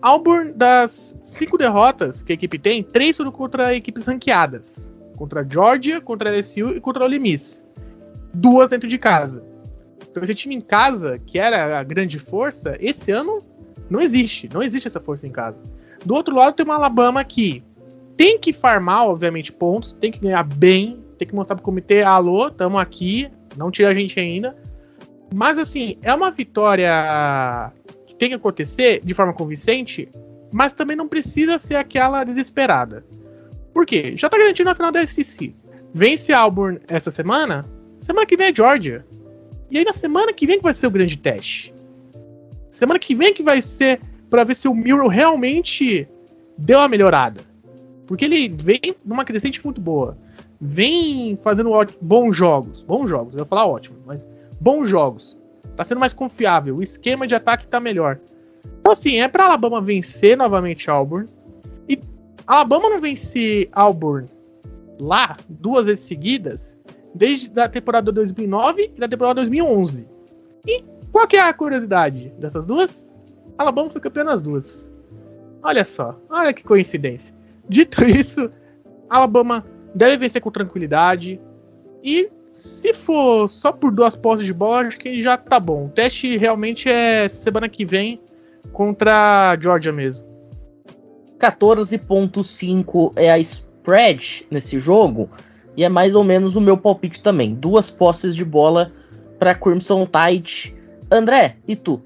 [0.01, 4.93] Auburn, das cinco derrotas que a equipe tem, três foram contra equipes ranqueadas.
[5.15, 7.65] Contra a Georgia, contra a LSU e contra o Ole Miss.
[8.33, 9.43] Duas dentro de casa.
[10.09, 13.43] Então esse time em casa, que era a grande força, esse ano
[13.89, 14.49] não existe.
[14.53, 15.61] Não existe essa força em casa.
[16.05, 17.63] Do outro lado tem uma Alabama que
[18.15, 22.49] tem que farmar, obviamente, pontos, tem que ganhar bem, tem que mostrar pro comitê, alô,
[22.49, 24.55] tamo aqui, não tira a gente ainda.
[25.33, 27.71] Mas assim, é uma vitória
[28.05, 30.09] que tem que acontecer de forma convincente,
[30.51, 33.05] mas também não precisa ser aquela desesperada.
[33.73, 34.13] Por quê?
[34.15, 35.53] Já tá garantido na final da SEC.
[35.93, 37.65] Vence Auburn essa semana,
[37.99, 39.05] semana que vem é Georgia.
[39.69, 41.73] E aí na semana que vem que vai ser o grande teste.
[42.69, 46.07] Semana que vem que vai ser para ver se o Miro realmente
[46.57, 47.41] deu uma melhorada.
[48.05, 50.17] Porque ele vem numa crescente muito boa.
[50.59, 52.83] Vem fazendo bons jogos.
[52.83, 54.27] Bons jogos, eu ia falar ótimo, mas
[54.59, 55.39] bons jogos.
[55.75, 56.77] Tá sendo mais confiável.
[56.77, 58.19] O esquema de ataque tá melhor.
[58.79, 61.27] Então, assim, é pra Alabama vencer novamente Auburn.
[61.89, 61.99] E
[62.45, 64.27] Alabama não vence Auburn
[64.99, 66.77] lá duas vezes seguidas
[67.15, 70.07] desde a temporada 2009 e da temporada 2011.
[70.67, 73.15] E qual que é a curiosidade dessas duas?
[73.57, 74.93] Alabama foi campeã nas duas.
[75.63, 77.33] Olha só, olha que coincidência.
[77.67, 78.51] Dito isso,
[79.09, 81.39] Alabama deve vencer com tranquilidade.
[82.03, 85.85] E se for só por duas posses de bola, acho que já tá bom.
[85.85, 88.19] O teste realmente é semana que vem
[88.73, 90.25] contra a Georgia mesmo.
[91.39, 95.29] 14.5 é a spread nesse jogo.
[95.77, 97.53] E é mais ou menos o meu palpite também.
[97.53, 98.91] Duas posses de bola
[99.37, 100.75] para Crimson Tide.
[101.11, 102.01] André, e tu?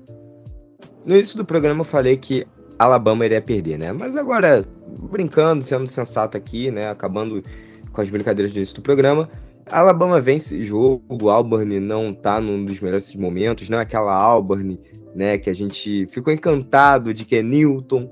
[1.06, 2.46] No início do programa eu falei que
[2.78, 3.92] Alabama iria perder, né?
[3.92, 4.66] Mas agora,
[5.12, 6.90] brincando, sendo sensato aqui, né?
[6.90, 7.44] Acabando
[7.92, 9.30] com as brincadeiras do início do programa,
[9.72, 14.80] Alabama vence jogo, Auburn não tá num dos melhores momentos, não é aquela Auburn,
[15.14, 18.10] né, que a gente ficou encantado de que é Newton.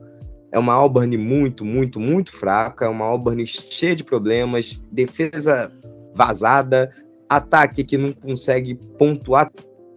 [0.58, 5.72] É uma Auburn muito, muito, muito fraca, é uma Auburn cheia de problemas, defesa
[6.16, 6.90] vazada,
[7.30, 9.52] ataque que não consegue pontuar.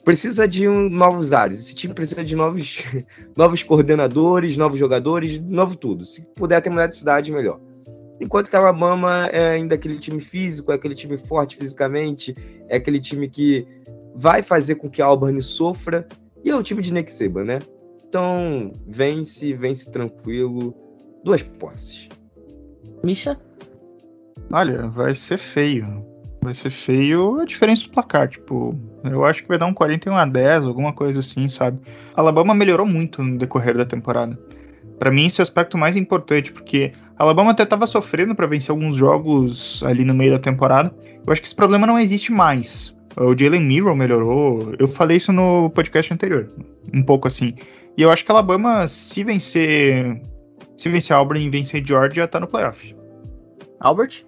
[0.04, 1.60] Precisa de um, novos ares.
[1.60, 2.84] Esse time precisa de novos,
[3.34, 6.04] novos coordenadores, novos jogadores, novo tudo.
[6.04, 7.58] Se puder ter mudar de cidade, melhor.
[8.20, 12.36] Enquanto que a Alabama é ainda aquele time físico, é aquele time forte fisicamente,
[12.68, 13.66] é aquele time que
[14.14, 16.06] vai fazer com que a Auburn sofra,
[16.44, 17.60] e é o time de Nick Saban, né?
[18.10, 20.74] Então, vence, vence tranquilo,
[21.22, 22.08] duas posses.
[23.04, 23.40] Misha?
[24.52, 26.04] Olha, vai ser feio.
[26.42, 30.16] Vai ser feio a diferença do placar, tipo, eu acho que vai dar um 41
[30.16, 31.78] a 10, alguma coisa assim, sabe?
[32.16, 34.36] A Alabama melhorou muito no decorrer da temporada.
[34.98, 38.48] Para mim, esse é o aspecto mais importante, porque a Alabama até estava sofrendo para
[38.48, 40.92] vencer alguns jogos ali no meio da temporada.
[41.24, 42.92] Eu acho que esse problema não existe mais.
[43.16, 44.74] O Jalen Miro melhorou.
[44.80, 46.48] Eu falei isso no podcast anterior,
[46.92, 47.54] um pouco assim.
[48.00, 50.22] E eu acho que a Alabama, se vencer,
[50.74, 52.96] se vencer Auburn e vencer Georgia, tá no playoff.
[53.78, 54.24] Albert?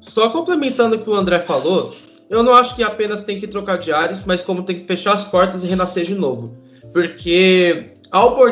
[0.00, 1.94] Só complementando o que o André falou,
[2.30, 5.12] eu não acho que apenas tem que trocar de ares, mas como tem que fechar
[5.12, 6.56] as portas e renascer de novo.
[6.94, 7.92] Porque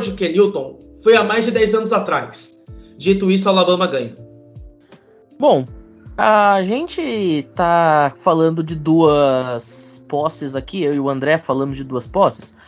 [0.02, 2.62] de Kenilton foi há mais de 10 anos atrás.
[2.98, 4.14] Dito isso, Alabama ganha.
[5.38, 5.66] Bom,
[6.18, 12.06] a gente tá falando de duas posses aqui, eu e o André falamos de duas
[12.06, 12.58] posses.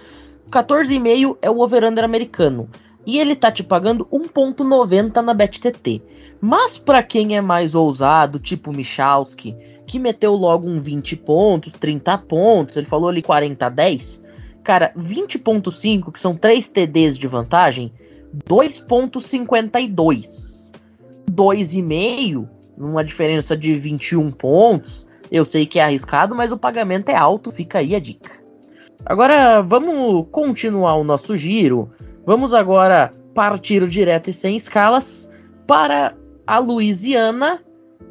[0.51, 2.71] 14,5 é o over-under americano.
[3.05, 6.03] E ele tá te pagando 1,90 na BetTT.
[6.41, 9.57] Mas para quem é mais ousado, tipo Michalski,
[9.87, 14.25] que meteu logo um 20 pontos, 30 pontos, ele falou ali 40 a 10.
[14.63, 17.93] Cara, 20.5, que são 3 TDs de vantagem,
[18.49, 20.73] 2.52.
[21.31, 25.07] 2,5, uma diferença de 21 pontos.
[25.31, 28.46] Eu sei que é arriscado, mas o pagamento é alto, fica aí a dica.
[29.09, 31.89] Agora vamos continuar o nosso giro.
[32.27, 35.31] Vamos agora partir direto e sem escalas
[35.65, 37.63] para a Louisiana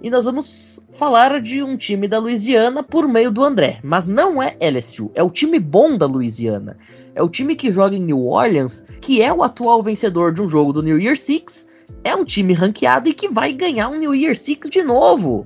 [0.01, 3.79] e nós vamos falar de um time da Louisiana por meio do André.
[3.83, 6.77] Mas não é LSU, é o time bom da Louisiana.
[7.13, 10.47] É o time que joga em New Orleans, que é o atual vencedor de um
[10.47, 11.69] jogo do New Year Six.
[12.05, 15.45] É um time ranqueado e que vai ganhar um New Year Six de novo.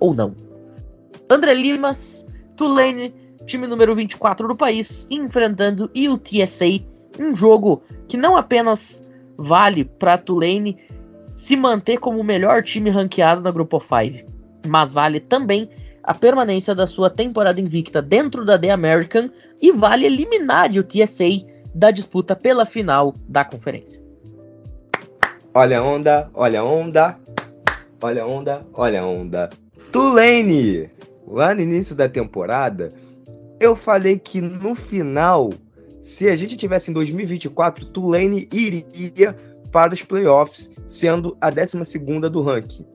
[0.00, 0.34] Ou não.
[1.28, 3.12] André Limas, Tulane,
[3.46, 6.84] time número 24 do país, enfrentando UTSA,
[7.18, 9.06] um jogo que não apenas
[9.38, 10.78] vale para Tulane
[11.30, 14.28] se manter como o melhor time ranqueado na Grupo 5,
[14.66, 15.70] mas vale também
[16.02, 19.30] a permanência da sua temporada invicta dentro da The American
[19.60, 24.02] e vale eliminar o TSA da disputa pela final da conferência.
[25.52, 27.18] Olha a onda, olha a onda,
[28.00, 29.50] olha a onda, olha a onda.
[29.90, 30.90] Tulane!
[31.26, 32.92] Lá no início da temporada,
[33.60, 35.52] eu falei que no final,
[36.00, 39.36] se a gente tivesse em 2024, Tulane iria
[39.72, 41.98] para os playoffs, sendo a 12
[42.30, 42.86] do ranking.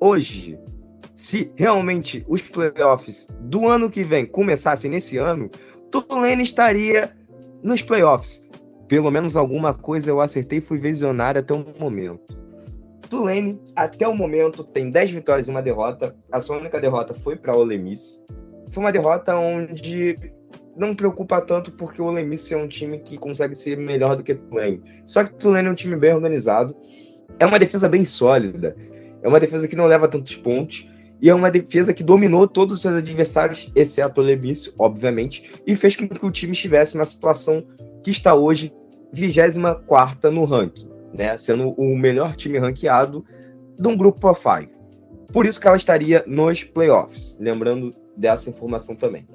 [0.00, 0.58] Hoje,
[1.14, 5.50] se realmente os playoffs do ano que vem começassem nesse ano,
[5.90, 7.12] Tulane estaria
[7.62, 8.46] nos playoffs.
[8.86, 12.38] Pelo menos alguma coisa eu acertei e fui visionário até o momento.
[13.08, 16.14] Tulane, até o momento, tem 10 vitórias e uma derrota.
[16.30, 18.22] A sua única derrota foi para Ole Miss.
[18.70, 20.18] Foi uma derrota onde
[20.76, 24.22] não preocupa tanto porque o Ole Miss é um time que consegue ser melhor do
[24.22, 24.82] que Tulane.
[25.04, 26.74] Só que Tulane é um time bem organizado.
[27.38, 28.76] É uma defesa bem sólida.
[29.22, 30.90] É uma defesa que não leva tantos pontos.
[31.20, 35.60] E é uma defesa que dominou todos os seus adversários, exceto o Ole Miss, obviamente,
[35.66, 37.66] e fez com que o time estivesse na situação
[38.04, 38.72] que está hoje,
[39.12, 41.36] 24 no ranking né?
[41.36, 43.24] Sendo o melhor time ranqueado
[43.78, 44.70] de um grupo of five.
[45.32, 47.36] Por isso que ela estaria nos playoffs.
[47.38, 49.26] Lembrando dessa informação também.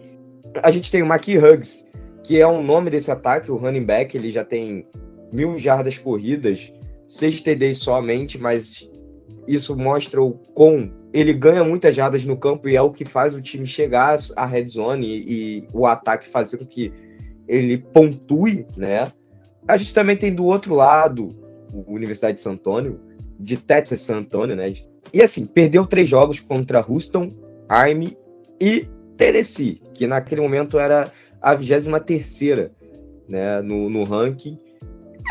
[0.62, 1.88] A gente tem o Maki Huggs,
[2.24, 4.16] que é o nome desse ataque, o running back.
[4.16, 4.86] Ele já tem
[5.32, 6.72] mil jardas corridas,
[7.08, 8.88] seis TDs somente, mas
[9.48, 13.36] isso mostra o quão ele ganha muitas jardas no campo e é o que faz
[13.36, 16.92] o time chegar à red zone e, e o ataque fazer com que
[17.48, 19.12] ele pontue, né?
[19.68, 21.36] A gente também tem do outro lado
[21.88, 23.00] Universidade de San Antônio,
[23.40, 24.74] de Texas San Antônio, né?
[25.14, 27.32] E assim, perdeu três jogos contra Houston,
[27.70, 28.18] Army
[28.60, 28.88] e
[29.18, 31.12] Tennessee, que naquele momento era
[31.42, 32.72] a 23
[33.28, 34.60] né, no, no ranking.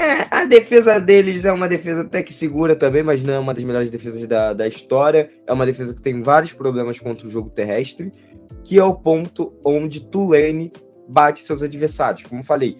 [0.01, 3.53] É, a defesa deles é uma defesa até que segura também, mas não é uma
[3.53, 5.31] das melhores defesas da, da história.
[5.47, 8.11] É uma defesa que tem vários problemas contra o jogo terrestre,
[8.65, 10.73] que é o ponto onde Tulane
[11.09, 12.25] bate seus adversários.
[12.25, 12.79] Como falei,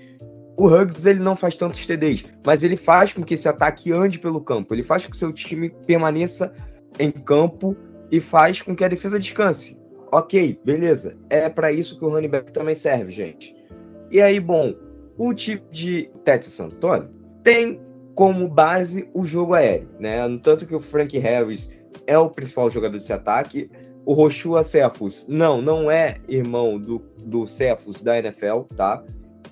[0.57, 4.19] o Huggs ele não faz tantos TDs, mas ele faz com que esse ataque ande
[4.19, 4.75] pelo campo.
[4.75, 6.55] Ele faz com que seu time permaneça
[6.99, 7.77] em campo
[8.11, 9.82] e faz com que a defesa descanse.
[10.13, 11.17] Ok, beleza.
[11.31, 13.57] É para isso que o running back também serve, gente.
[14.11, 14.75] E aí, bom,
[15.17, 17.09] o time de Texas Antônio
[17.43, 17.81] tem
[18.15, 20.27] como base o jogo aéreo, né?
[20.29, 21.71] No tanto que o Frank Harris
[22.07, 23.71] é o principal jogador desse ataque.
[24.05, 29.03] O Roshua Cephus, não, não é irmão do, do Cephus da NFL, tá?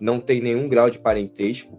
[0.00, 1.78] não tem nenhum grau de parentesco.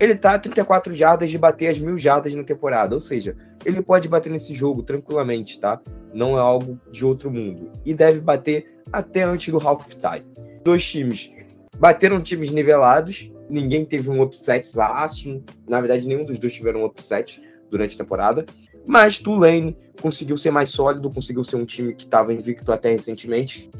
[0.00, 3.82] Ele tá a 34 jardas de bater as mil jardas na temporada, ou seja, ele
[3.82, 5.80] pode bater nesse jogo tranquilamente, tá?
[6.12, 7.70] Não é algo de outro mundo.
[7.84, 10.24] E deve bater até antes do halftime.
[10.64, 11.30] Dois times
[11.78, 16.84] bateram times nivelados, ninguém teve um upset aço, na verdade nenhum dos dois tiveram um
[16.84, 17.40] upset
[17.70, 18.44] durante a temporada,
[18.86, 23.70] mas Tulane conseguiu ser mais sólido, conseguiu ser um time que estava invicto até recentemente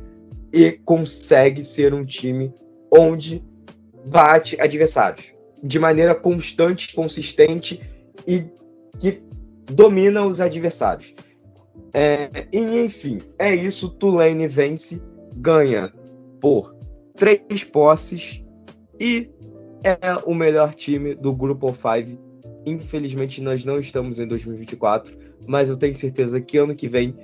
[0.52, 2.52] e consegue ser um time
[2.90, 3.42] onde
[4.04, 7.82] bate adversários de maneira constante, consistente
[8.26, 8.44] e
[8.98, 9.22] que
[9.68, 11.14] domina os adversários.
[11.92, 13.88] É, e enfim, é isso.
[13.88, 15.02] Tulane vence,
[15.34, 15.92] ganha
[16.40, 16.74] por
[17.16, 18.44] três posses
[18.98, 19.30] e
[19.82, 22.18] é o melhor time do Grupo 5.
[22.66, 27.14] Infelizmente, nós não estamos em 2024, mas eu tenho certeza que ano que vem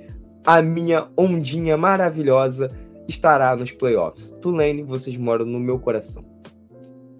[0.45, 2.71] a minha ondinha maravilhosa
[3.07, 4.31] estará nos playoffs.
[4.41, 6.23] Tulane, vocês moram no meu coração.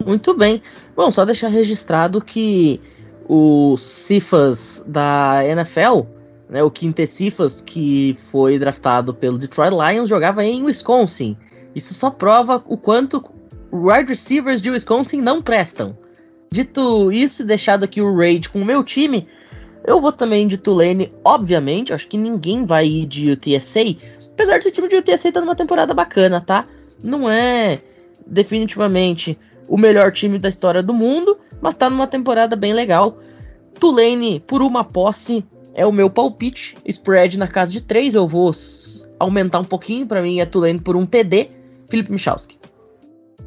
[0.04, 0.62] Muito bem.
[0.94, 2.80] Bom, só deixar registrado que
[3.28, 6.02] o Cifas da NFL,
[6.48, 11.36] né, o Quinte Cifas, que foi draftado pelo Detroit Lions, jogava em Wisconsin.
[11.74, 13.22] Isso só prova o quanto
[13.72, 15.96] wide receivers de Wisconsin não prestam.
[16.50, 19.28] Dito isso e deixado aqui o raid com o meu time,
[19.86, 21.92] eu vou também de Tulane, obviamente.
[21.92, 23.96] Acho que ninguém vai ir de UTSA.
[24.32, 26.66] Apesar desse time de UTSA estar tá numa temporada bacana, tá?
[27.02, 27.80] Não é
[28.26, 33.18] definitivamente o melhor time da história do mundo, mas tá numa temporada bem legal.
[33.78, 36.76] Tulane, por uma posse, é o meu palpite.
[36.86, 38.52] Spread na casa de 3, eu vou
[39.18, 40.06] aumentar um pouquinho.
[40.06, 41.50] para mim é Tulane por um TD.
[41.88, 42.58] Felipe Michalski.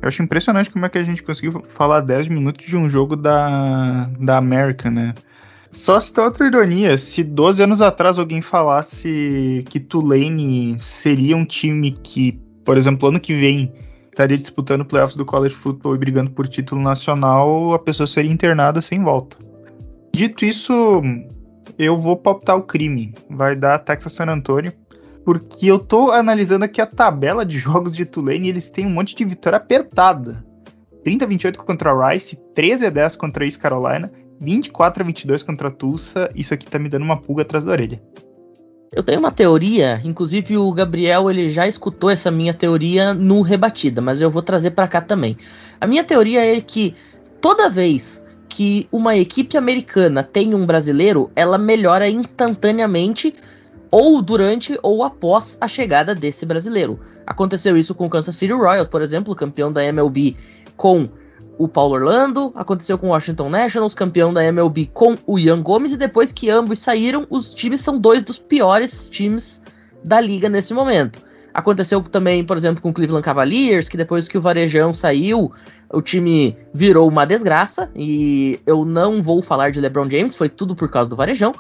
[0.02, 3.16] Eu acho impressionante como é que a gente conseguiu falar 10 minutos de um jogo
[3.16, 5.14] da, da América, né?
[5.70, 11.46] Só se tem outra ironia, se 12 anos atrás alguém falasse que Tulane seria um
[11.46, 13.72] time que, por exemplo, ano que vem
[14.10, 18.82] estaria disputando playoffs do college football e brigando por título nacional, a pessoa seria internada
[18.82, 19.38] sem volta.
[20.14, 21.02] Dito isso,
[21.78, 23.14] eu vou palpitar o crime.
[23.30, 24.74] Vai dar Texas San Antonio.
[25.26, 28.90] porque eu tô analisando aqui a tabela de jogos de Tulane e eles têm um
[28.90, 30.44] monte de vitória apertada.
[31.04, 35.06] 30 a 28 contra a Rice, 13 a 10 contra a East Carolina, 24 a
[35.06, 36.30] 22 contra a Tulsa.
[36.36, 38.02] Isso aqui tá me dando uma pulga atrás da orelha.
[38.92, 44.02] Eu tenho uma teoria, inclusive o Gabriel ele já escutou essa minha teoria no Rebatida,
[44.02, 45.38] mas eu vou trazer para cá também.
[45.80, 46.96] A minha teoria é que
[47.40, 53.34] toda vez que uma equipe americana tem um brasileiro, ela melhora instantaneamente
[53.92, 57.00] ou durante ou após a chegada desse brasileiro.
[57.26, 60.36] Aconteceu isso com o Kansas City Royals, por exemplo, campeão da MLB
[60.76, 61.08] com
[61.58, 65.92] o Paulo Orlando, aconteceu com o Washington Nationals, campeão da MLB com o Ian Gomes,
[65.92, 69.62] e depois que ambos saíram, os times são dois dos piores times
[70.04, 71.22] da liga nesse momento.
[71.54, 75.52] Aconteceu também, por exemplo, com o Cleveland Cavaliers, que depois que o Varejão saiu,
[75.92, 80.76] o time virou uma desgraça, e eu não vou falar de LeBron James, foi tudo
[80.76, 81.54] por causa do Varejão.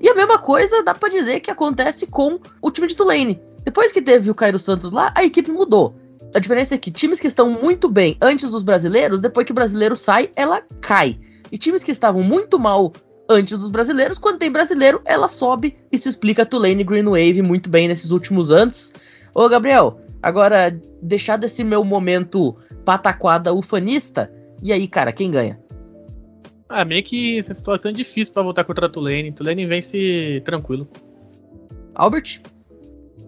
[0.00, 3.40] E a mesma coisa dá para dizer que acontece com o time de Tulane.
[3.64, 5.94] Depois que teve o Cairo Santos lá, a equipe mudou.
[6.34, 9.54] A diferença é que times que estão muito bem antes dos brasileiros, depois que o
[9.54, 11.18] brasileiro sai, ela cai.
[11.50, 12.92] E times que estavam muito mal
[13.28, 15.76] antes dos brasileiros, quando tem brasileiro, ela sobe.
[15.90, 18.92] Isso explica a Tulane Green Wave muito bem nesses últimos anos.
[19.34, 20.70] Ô, Gabriel, agora,
[21.02, 25.58] deixar desse meu momento pataquada ufanista, e aí, cara, quem ganha?
[26.68, 29.32] Ah, meio que essa situação é difícil para voltar contra a Tulane.
[29.32, 30.86] Tulane vence tranquilo.
[31.96, 32.40] Albert?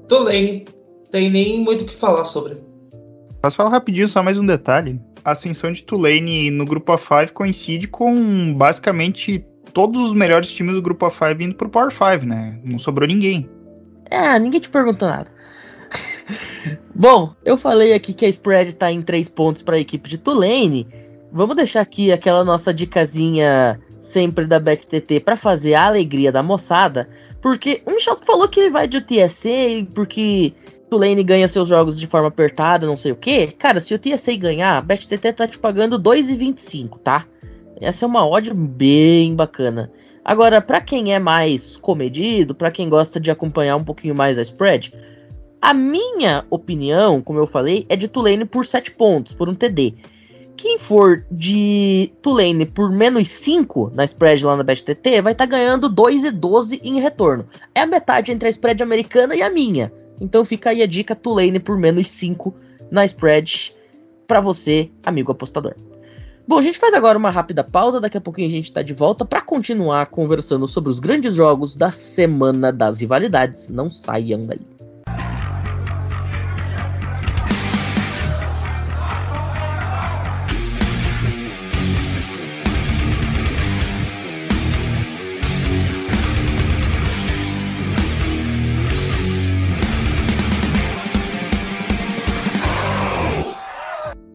[0.07, 0.65] Tulane.
[1.11, 2.57] Tem nem muito o que falar sobre.
[3.43, 5.01] Posso falar rapidinho só mais um detalhe?
[5.25, 10.83] A ascensão de Tulane no grupo A5 coincide com basicamente todos os melhores times do
[10.83, 12.61] grupo A5 indo pro Power 5, né?
[12.63, 13.51] Não sobrou ninguém.
[14.09, 15.32] Ah, ninguém te perguntou nada.
[16.95, 20.19] Bom, eu falei aqui que a spread tá em 3 pontos para a equipe de
[20.19, 20.87] Tulane.
[21.33, 27.09] Vamos deixar aqui aquela nossa dicasinha sempre da BetTT para fazer a alegria da moçada,
[27.41, 30.53] porque o Michel falou que ele vai de UTSA porque
[30.91, 33.47] Tulane ganha seus jogos de forma apertada, não sei o que.
[33.53, 37.27] Cara, se o TSA ganhar, a BetTT tá te pagando 2,25, tá?
[37.81, 39.91] Essa é uma odd bem bacana.
[40.25, 44.43] Agora, para quem é mais comedido, para quem gosta de acompanhar um pouquinho mais a
[44.43, 44.95] spread,
[45.63, 49.95] a minha opinião, como eu falei, é de Tulane por 7 pontos, por um TD.
[50.57, 55.51] Quem for de Tulane por menos 5 na spread lá na BetTT vai estar tá
[55.51, 57.47] ganhando 2,12 em retorno.
[57.73, 59.93] É a metade entre a spread americana e a minha.
[60.21, 62.53] Então fica aí a dica Tulane por menos 5
[62.91, 63.73] na spread
[64.27, 65.77] para você, amigo apostador.
[66.47, 68.93] Bom, a gente faz agora uma rápida pausa, daqui a pouquinho a gente está de
[68.93, 73.69] volta para continuar conversando sobre os grandes jogos da semana das rivalidades.
[73.69, 74.72] Não saiam daí.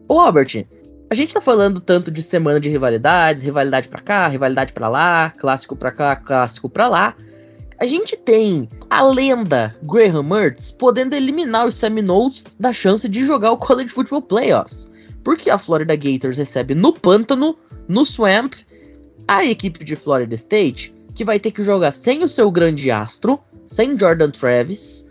[0.08, 0.64] Ô, Albert,
[1.10, 5.34] a gente tá falando tanto de semana de rivalidades, rivalidade para cá, rivalidade para lá,
[5.36, 7.14] clássico para cá, clássico para lá.
[7.78, 13.52] A gente tem a lenda Graham Mertz podendo eliminar os Seminoles da chance de jogar
[13.52, 14.90] o College Football Playoffs.
[15.22, 17.54] Porque a Florida Gators recebe no pântano,
[17.86, 18.54] no Swamp,
[19.28, 23.38] a equipe de Florida State, que vai ter que jogar sem o seu grande astro,
[23.66, 25.06] sem Jordan Travis,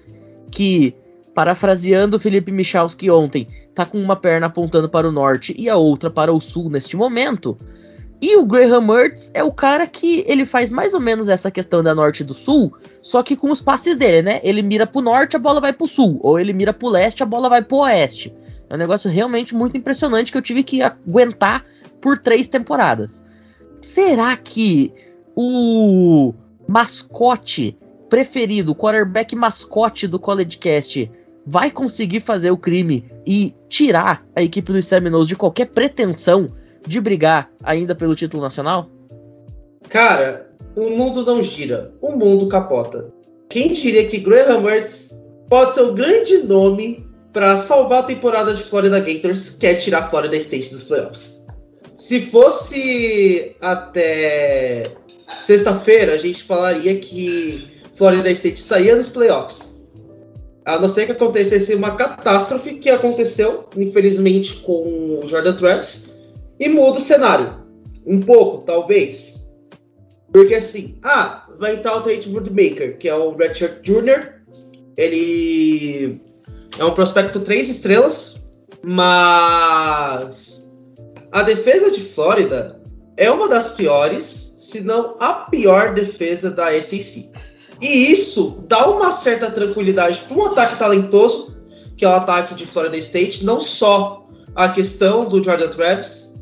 [0.50, 0.96] que
[1.38, 6.10] Parafraseando Felipe Michalski ontem, tá com uma perna apontando para o norte e a outra
[6.10, 7.56] para o sul neste momento.
[8.20, 11.84] E o Graham Mertz é o cara que ele faz mais ou menos essa questão
[11.84, 14.40] da norte e do sul, só que com os passes dele, né?
[14.42, 17.26] Ele mira pro norte, a bola vai pro sul, ou ele mira pro leste, a
[17.28, 18.34] bola vai pro oeste.
[18.68, 21.64] É um negócio realmente muito impressionante que eu tive que aguentar
[22.02, 23.24] por três temporadas.
[23.80, 24.92] Será que
[25.36, 26.34] o
[26.68, 27.78] mascote
[28.10, 31.12] preferido, o quarterback mascote do College Cast
[31.48, 36.52] vai conseguir fazer o crime e tirar a equipe dos Seminoles de qualquer pretensão
[36.86, 38.90] de brigar ainda pelo título nacional?
[39.90, 43.14] Cara, o mundo não gira, o mundo capota.
[43.50, 45.18] Quem diria que Graham Mertz
[45.50, 50.10] pode ser o grande nome para salvar a temporada de Florida Gators, que é tirar
[50.10, 51.46] Florida State dos playoffs.
[51.96, 54.92] Se fosse até
[55.46, 59.67] sexta-feira, a gente falaria que Florida State estaria nos playoffs.
[60.68, 66.10] A não ser que acontecesse uma catástrofe que aconteceu, infelizmente, com o Jordan Travis,
[66.60, 67.54] e muda o cenário.
[68.06, 69.50] Um pouco, talvez.
[70.30, 74.34] Porque assim, ah, vai entrar o Tate Woodmaker, que é o Redshirt Jr.
[74.98, 76.20] Ele
[76.78, 78.46] é um prospecto três estrelas,
[78.86, 80.70] mas
[81.32, 82.82] a defesa de Flórida
[83.16, 87.32] é uma das piores, se não a pior defesa da SEC.
[87.82, 91.56] E isso dá uma certa tranquilidade para um ataque talentoso,
[91.96, 96.36] que é o ataque de Florida State, não só a questão do Jordan Travis,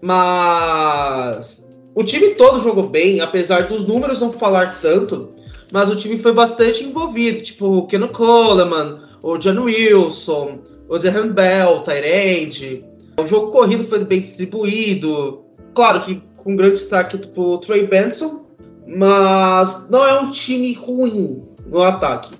[0.00, 5.30] mas o time todo jogou bem, apesar dos números não falar tanto,
[5.70, 11.28] mas o time foi bastante envolvido, tipo o Ken Coleman, o John Wilson, o Dehan
[11.28, 12.84] Bell, o Tyrande.
[13.20, 18.46] O jogo corrido foi bem distribuído, claro que com grande destaque para o Trey Benson,
[18.88, 22.34] mas não é um time ruim no ataque.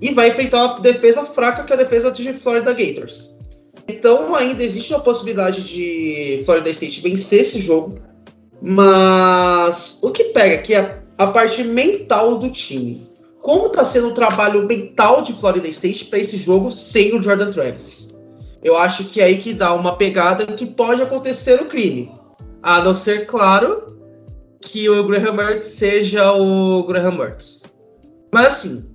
[0.00, 3.38] E vai enfrentar uma defesa fraca que é a defesa de Florida Gators.
[3.88, 7.98] Então ainda existe uma possibilidade de Florida State vencer esse jogo,
[8.60, 13.10] mas o que pega aqui é a parte mental do time.
[13.40, 17.50] Como está sendo o trabalho mental de Florida State para esse jogo sem o Jordan
[17.50, 18.14] Travis?
[18.62, 22.12] Eu acho que é aí que dá uma pegada que pode acontecer o crime.
[22.62, 23.92] A não ser, claro,
[24.62, 27.62] que o Graham Mertz seja o Graham Mertz.
[28.32, 28.88] Mas assim,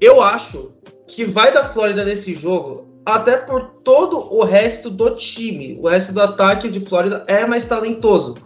[0.00, 0.72] eu acho
[1.08, 5.78] que vai da Flórida nesse jogo, até por todo o resto do time.
[5.80, 8.36] O resto do ataque de Flórida é mais talentoso.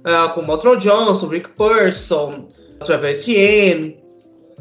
[0.00, 2.48] Uh, com Maltron Johnson, Rick Person,
[2.84, 3.98] Trevor Etienne.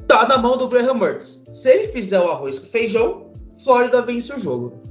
[0.08, 1.46] Tá na mão do Graham Mertz.
[1.52, 3.32] Se ele fizer o arroz com feijão,
[3.64, 4.82] Flórida vence o jogo.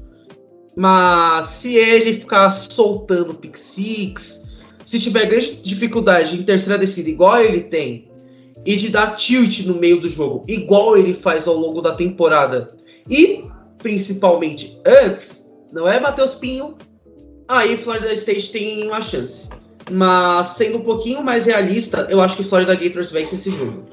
[0.76, 4.37] Mas se ele ficar soltando pick six,
[4.88, 8.10] se tiver grande dificuldade em terceira descida, igual ele tem,
[8.64, 12.74] e de dar tilt no meio do jogo, igual ele faz ao longo da temporada,
[13.06, 13.44] e
[13.76, 16.78] principalmente antes, não é Matheus Pinho,
[17.46, 19.50] aí Florida State tem uma chance.
[19.90, 23.84] Mas sendo um pouquinho mais realista, eu acho que Florida Gators vence esse jogo.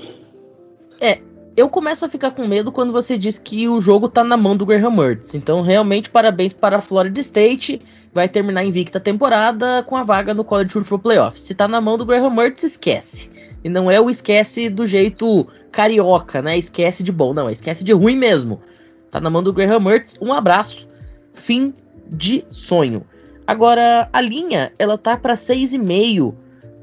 [1.55, 4.35] É, eu começo a ficar com medo quando você diz que o jogo tá na
[4.35, 5.35] mão do Graham Mertz.
[5.35, 7.81] Então, realmente, parabéns para a Florida State.
[8.13, 11.39] Vai terminar invicta a temporada com a vaga no College Football Playoff.
[11.39, 13.31] Se tá na mão do Graham Mertz, esquece.
[13.63, 16.57] E não é o esquece do jeito carioca, né?
[16.57, 17.49] Esquece de bom, não.
[17.49, 18.61] É esquece de ruim mesmo.
[19.09, 20.17] Tá na mão do Graham Mertz.
[20.21, 20.87] Um abraço.
[21.33, 21.73] Fim
[22.07, 23.05] de sonho.
[23.47, 26.33] Agora, a linha, ela tá para 6,5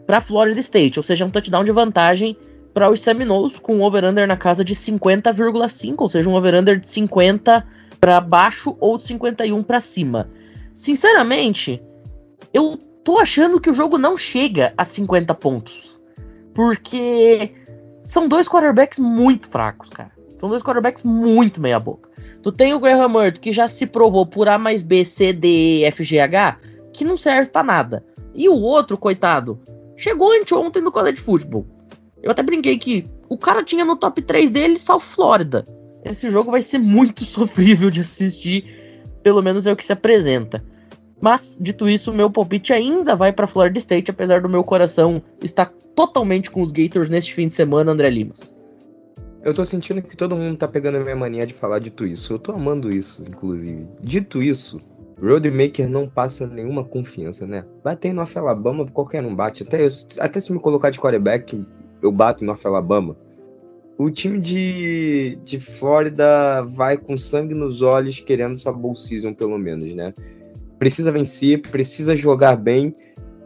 [0.06, 2.36] para Florida State, ou seja, um touchdown de vantagem
[2.72, 6.88] para os Seminoles com um over-under na casa de 50,5, ou seja, um over-under de
[6.88, 7.66] 50
[8.00, 10.28] para baixo ou de 51 para cima.
[10.74, 11.82] Sinceramente,
[12.52, 16.00] eu tô achando que o jogo não chega a 50 pontos.
[16.54, 17.52] Porque
[18.02, 20.10] são dois quarterbacks muito fracos, cara.
[20.36, 22.10] São dois quarterbacks muito meia boca.
[22.42, 25.84] Tu tem o Graham Mertz, que já se provou por A mais B, C, D,
[25.84, 26.58] F, G, H,
[26.92, 28.04] que não serve para nada.
[28.34, 29.60] E o outro, coitado,
[29.96, 31.64] chegou anteontem no college football.
[32.22, 35.66] Eu até brinquei que o cara tinha no top 3 dele South Florida.
[36.04, 40.64] Esse jogo vai ser muito sofrível de assistir, pelo menos é o que se apresenta.
[41.20, 45.72] Mas, dito isso, meu palpite ainda vai para Florida State, apesar do meu coração estar
[45.94, 48.54] totalmente com os Gators neste fim de semana, André Limas.
[49.44, 52.32] Eu tô sentindo que todo mundo tá pegando a minha mania de falar dito isso.
[52.32, 53.86] Eu tô amando isso, inclusive.
[54.00, 54.80] Dito isso,
[55.20, 57.64] Roadmaker não passa nenhuma confiança, né?
[57.84, 59.62] Bater no Alabama, qualquer um bate.
[59.62, 61.64] Até, eu, até se me colocar de quarterback,
[62.02, 63.16] eu bato em North Alabama.
[63.96, 69.58] O time de, de Flórida vai com sangue nos olhos, querendo essa bowl season, pelo
[69.58, 70.12] menos, né?
[70.78, 72.94] Precisa vencer, precisa jogar bem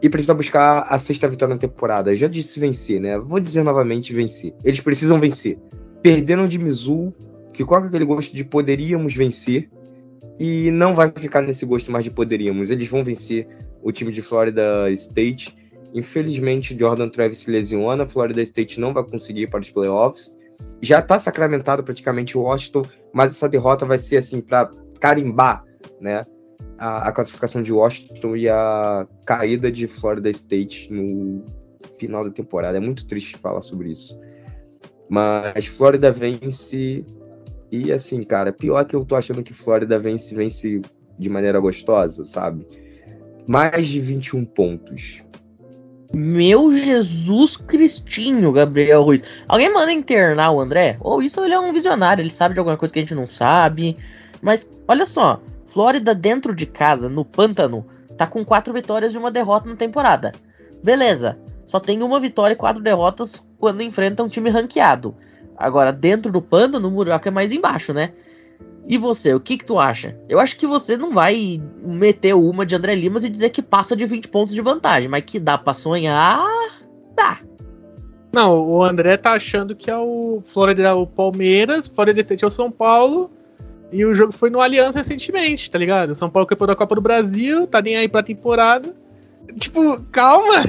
[0.01, 2.11] e precisa buscar a sexta vitória na temporada.
[2.11, 3.17] Eu já disse vencer, né?
[3.19, 4.53] Vou dizer novamente vencer.
[4.63, 5.59] Eles precisam vencer.
[6.01, 7.13] Perderam de Mizzou,
[7.51, 9.69] ficou com aquele gosto de poderíamos vencer
[10.39, 12.69] e não vai ficar nesse gosto mais de poderíamos.
[12.69, 13.47] Eles vão vencer
[13.83, 15.55] o time de Florida State
[15.97, 20.37] Infelizmente, Jordan Travis se lesiona, Florida State não vai conseguir ir para os playoffs.
[20.79, 24.69] Já está sacramentado praticamente o Washington, mas essa derrota vai ser assim para
[25.01, 25.63] carimbar,
[25.99, 26.23] né?
[26.77, 31.43] A, a, classificação de Washington e a caída de Florida State no
[31.97, 32.77] final da temporada.
[32.77, 34.15] É muito triste falar sobre isso.
[35.09, 37.03] Mas Florida vence
[37.71, 40.79] e assim, cara, pior que eu tô achando que Florida vence, vence
[41.17, 42.67] de maneira gostosa, sabe?
[43.47, 45.23] Mais de 21 pontos.
[46.13, 49.23] Meu Jesus Cristinho, Gabriel Ruiz.
[49.47, 50.97] Alguém manda internar o André?
[51.01, 53.27] Ou isso ele é um visionário, ele sabe de alguma coisa que a gente não
[53.27, 53.95] sabe.
[54.41, 57.85] Mas olha só, Flórida dentro de casa, no pântano,
[58.17, 60.33] tá com quatro vitórias e uma derrota na temporada.
[60.81, 65.13] Beleza, só tem uma vitória e quatro derrotas quando enfrenta um time ranqueado.
[65.57, 68.13] Agora, dentro do pântano, o Murioca é mais embaixo, né?
[68.87, 70.17] E você, o que que tu acha?
[70.29, 73.95] Eu acho que você não vai meter uma de André Limas e dizer que passa
[73.95, 76.39] de 20 pontos de vantagem, mas que dá pra sonhar,
[77.13, 77.41] dá.
[78.31, 82.51] Não, o André tá achando que é o Florida o Palmeiras, Florida State é o
[82.51, 83.29] São Paulo,
[83.91, 86.15] e o jogo foi no Aliança recentemente, tá ligado?
[86.15, 88.95] São Paulo campeão da Copa do Brasil, tá nem aí pra temporada.
[89.57, 90.63] Tipo, calma!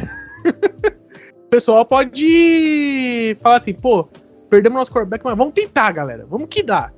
[1.46, 4.08] o pessoal pode falar assim, pô,
[4.50, 6.26] perdemos nosso quarterback, mas vamos tentar, galera.
[6.28, 6.92] Vamos que dá.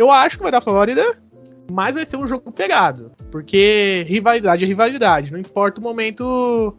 [0.00, 1.18] Eu acho que vai dar Flórida,
[1.70, 3.12] mas vai ser um jogo pegado.
[3.30, 5.30] Porque rivalidade é rivalidade.
[5.30, 6.74] Não importa o momento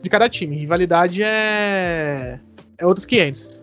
[0.00, 0.56] de cada time.
[0.56, 2.40] Rivalidade é.
[2.78, 3.62] É outros 500.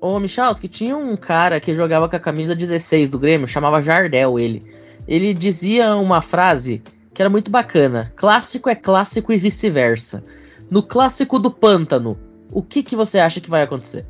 [0.00, 4.38] Ô, Michalski, tinha um cara que jogava com a camisa 16 do Grêmio, chamava Jardel
[4.38, 4.64] ele.
[5.06, 6.82] Ele dizia uma frase
[7.12, 8.10] que era muito bacana.
[8.16, 10.24] Clássico é clássico e vice-versa.
[10.70, 12.18] No clássico do pântano,
[12.50, 14.06] o que, que você acha que vai acontecer?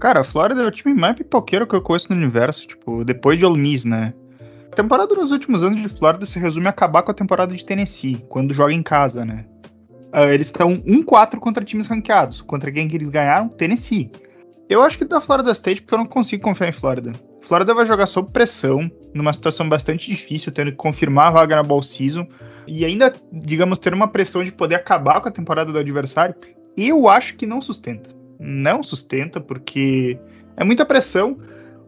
[0.00, 3.38] Cara, a Flórida é o time mais pipoqueiro que eu conheço no universo, tipo, depois
[3.38, 4.14] de Ole Miss, né?
[4.72, 7.62] A temporada nos últimos anos de Flórida se resume a acabar com a temporada de
[7.62, 9.44] Tennessee, quando joga em casa, né?
[10.14, 12.40] Uh, eles estão 1-4 contra times ranqueados.
[12.40, 13.50] Contra quem que eles ganharam?
[13.50, 14.10] Tennessee.
[14.70, 17.12] Eu acho que da Florida State, porque eu não consigo confiar em Flórida.
[17.42, 21.62] Flórida vai jogar sob pressão, numa situação bastante difícil, tendo que confirmar a vaga na
[21.62, 22.26] Ball Season,
[22.66, 26.34] e ainda, digamos, ter uma pressão de poder acabar com a temporada do adversário.
[26.74, 28.19] Eu acho que não sustenta.
[28.40, 30.18] Não sustenta, porque
[30.56, 31.38] é muita pressão.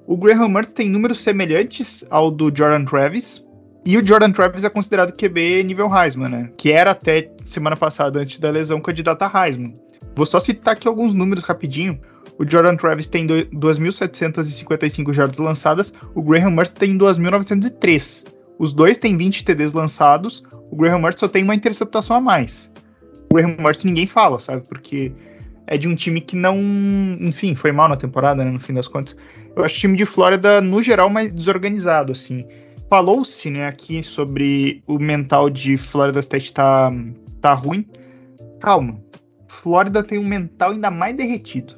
[0.07, 3.45] O Graham Mertz tem números semelhantes ao do Jordan Travis,
[3.85, 6.51] e o Jordan Travis é considerado QB nível Heisman, né?
[6.57, 9.77] Que era até semana passada, antes da lesão, candidato a Heisman.
[10.15, 11.99] Vou só citar aqui alguns números rapidinho.
[12.39, 18.27] O Jordan Travis tem 2.755 jardas lançadas, o Graham Mertz tem 2.903.
[18.59, 22.73] Os dois têm 20 TDs lançados, o Graham Mertz só tem uma interceptação a mais.
[23.31, 24.63] O Graham Mertz ninguém fala, sabe?
[24.63, 25.13] Porque
[25.67, 26.59] é de um time que não,
[27.21, 29.17] enfim, foi mal na temporada, né, no fim das contas.
[29.55, 32.47] Eu acho o time de Flórida, no geral, mais desorganizado, assim
[32.93, 36.93] falou-se né, aqui sobre o mental de Florida State tá,
[37.41, 37.89] tá ruim.
[38.61, 39.01] Calma.
[39.49, 41.75] Flórida tem um mental ainda mais derretido.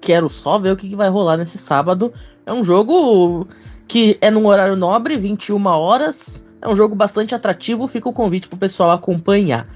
[0.00, 2.14] Quero só ver o que, que vai rolar nesse sábado.
[2.46, 3.48] É um jogo
[3.88, 6.48] que é num horário nobre, 21 horas.
[6.62, 9.66] É um jogo bastante atrativo, fica o convite pro pessoal acompanhar.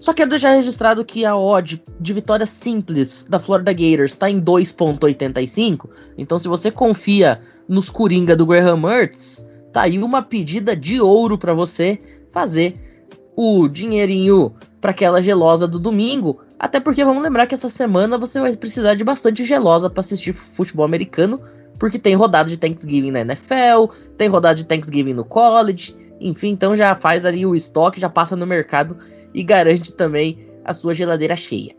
[0.00, 4.40] Só quero deixar registrado que a odd de vitória simples da Florida Gators está em
[4.40, 5.88] 2.85.
[6.16, 11.38] Então se você confia nos Coringa do Graham Mertz, Tá aí uma pedida de ouro
[11.38, 11.98] para você
[12.32, 12.78] fazer
[13.36, 16.40] o dinheirinho para aquela gelosa do domingo.
[16.58, 20.32] Até porque vamos lembrar que essa semana você vai precisar de bastante gelosa para assistir
[20.32, 21.40] futebol americano,
[21.78, 26.76] porque tem rodada de Thanksgiving na NFL, tem rodada de Thanksgiving no college, enfim, então
[26.76, 28.96] já faz ali o estoque, já passa no mercado
[29.34, 31.74] e garante também a sua geladeira cheia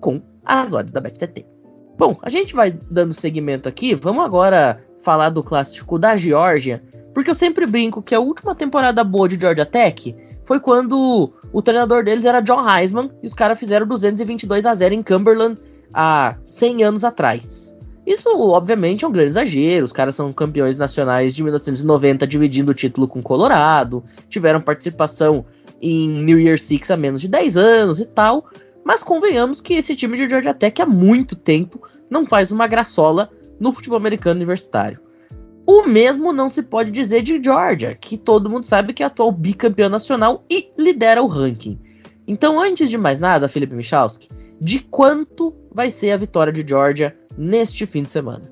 [0.00, 1.46] com as odds da BetTT.
[1.98, 6.82] Bom, a gente vai dando seguimento aqui, vamos agora falar do clássico da Geórgia,
[7.14, 10.14] porque eu sempre brinco que a última temporada boa de Georgia Tech
[10.44, 14.94] foi quando o treinador deles era John Heisman e os caras fizeram 222 a 0
[14.94, 15.58] em Cumberland
[15.92, 17.76] há 100 anos atrás.
[18.06, 19.84] Isso, obviamente, é um grande exagero.
[19.84, 24.04] Os caras são campeões nacionais de 1990, dividindo o título com Colorado.
[24.28, 25.44] Tiveram participação
[25.80, 28.46] em New Year Six há menos de 10 anos e tal.
[28.84, 33.30] Mas convenhamos que esse time de Georgia Tech há muito tempo não faz uma graçola
[33.58, 35.00] no futebol americano universitário.
[35.66, 39.32] O mesmo não se pode dizer de Georgia, que todo mundo sabe que é atual
[39.32, 41.80] bicampeão nacional e lidera o ranking.
[42.26, 44.28] Então, antes de mais nada, Felipe Michalski,
[44.60, 48.50] de quanto vai ser a vitória de Georgia neste fim de semana?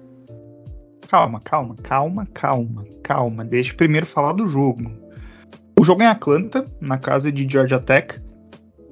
[1.08, 3.44] Calma, calma, calma, calma, calma.
[3.44, 4.90] Deixa eu primeiro falar do jogo.
[5.84, 8.20] Jogo é em Atlanta, na casa de Georgia Tech.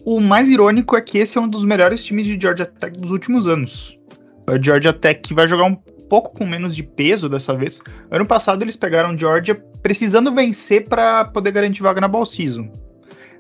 [0.05, 3.11] O mais irônico é que esse é um dos melhores times de Georgia Tech dos
[3.11, 3.99] últimos anos.
[4.47, 7.81] A Georgia Tech vai jogar um pouco com menos de peso dessa vez.
[8.11, 12.71] Ano passado eles pegaram Georgia precisando vencer para poder garantir vaga na Ball Season.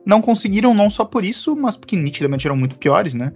[0.06, 3.32] Não conseguiram não só por isso, mas porque nitidamente eram muito piores, né?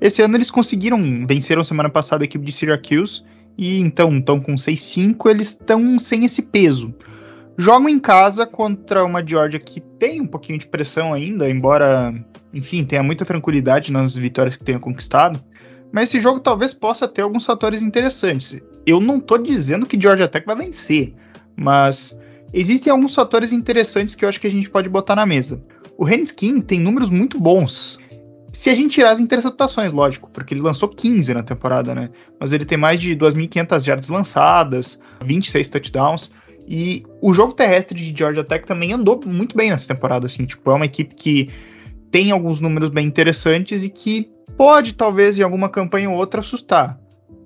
[0.00, 3.22] Esse ano eles conseguiram, venceram semana passada a equipe de Syracuse
[3.58, 6.94] e então estão com 6-5, eles estão sem esse peso.
[7.58, 12.14] Jogam em casa contra uma Georgia que tem um pouquinho de pressão ainda, embora,
[12.52, 15.42] enfim, tenha muita tranquilidade nas vitórias que tenha conquistado.
[15.90, 18.60] Mas esse jogo talvez possa ter alguns fatores interessantes.
[18.86, 21.14] Eu não tô dizendo que Georgia Tech vai vencer,
[21.56, 22.18] mas
[22.52, 25.62] existem alguns fatores interessantes que eu acho que a gente pode botar na mesa.
[25.96, 27.98] O Henskin tem números muito bons.
[28.52, 32.10] Se a gente tirar as interceptações, lógico, porque ele lançou 15 na temporada, né?
[32.38, 36.30] Mas ele tem mais de 2.500 yards lançadas, 26 touchdowns.
[36.66, 40.44] E o jogo terrestre de Georgia Tech também andou muito bem nessa temporada, assim.
[40.44, 41.48] Tipo, é uma equipe que
[42.10, 46.98] tem alguns números bem interessantes e que pode, talvez, em alguma campanha ou outra, assustar.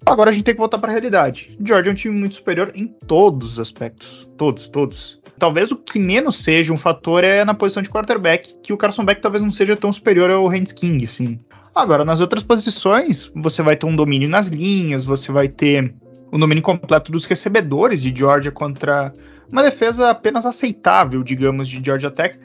[0.07, 1.57] Agora a gente tem que voltar para a realidade.
[1.63, 4.29] Georgia é um time muito superior em todos os aspectos.
[4.37, 5.21] Todos, todos.
[5.39, 9.05] Talvez o que menos seja um fator é na posição de quarterback, que o Carson
[9.05, 11.39] Beck talvez não seja tão superior ao Hans King, assim.
[11.75, 15.95] Agora, nas outras posições, você vai ter um domínio nas linhas, você vai ter
[16.31, 19.13] o domínio completo dos recebedores de Georgia contra
[19.51, 22.39] uma defesa apenas aceitável, digamos, de Georgia Tech.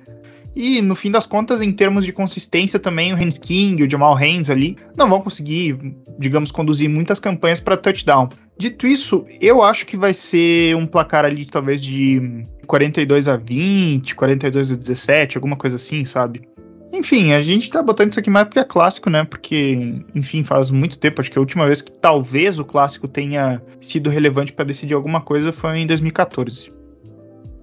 [0.55, 4.15] E no fim das contas, em termos de consistência também, o Hans King, o Jamal
[4.15, 5.77] Haynes ali, não vão conseguir,
[6.17, 8.29] digamos, conduzir muitas campanhas para touchdown.
[8.57, 14.15] Dito isso, eu acho que vai ser um placar ali talvez de 42 a 20,
[14.15, 16.47] 42 a 17, alguma coisa assim, sabe?
[16.91, 19.23] Enfim, a gente tá botando isso aqui mais porque é clássico, né?
[19.23, 21.19] Porque, enfim, faz muito tempo.
[21.19, 25.19] Acho que a última vez que talvez o clássico tenha sido relevante para decidir alguma
[25.19, 26.71] coisa foi em 2014.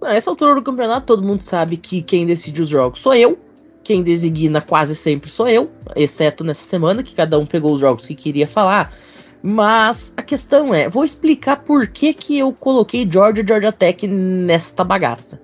[0.03, 3.39] Nessa altura do campeonato, todo mundo sabe que quem decide os jogos sou eu.
[3.85, 8.07] Quem designa quase sempre sou eu, exceto nessa semana, que cada um pegou os jogos
[8.07, 8.95] que queria falar.
[9.43, 14.85] Mas a questão é, vou explicar por que, que eu coloquei Georgia Georgia Tech nesta
[14.85, 15.41] bagaça.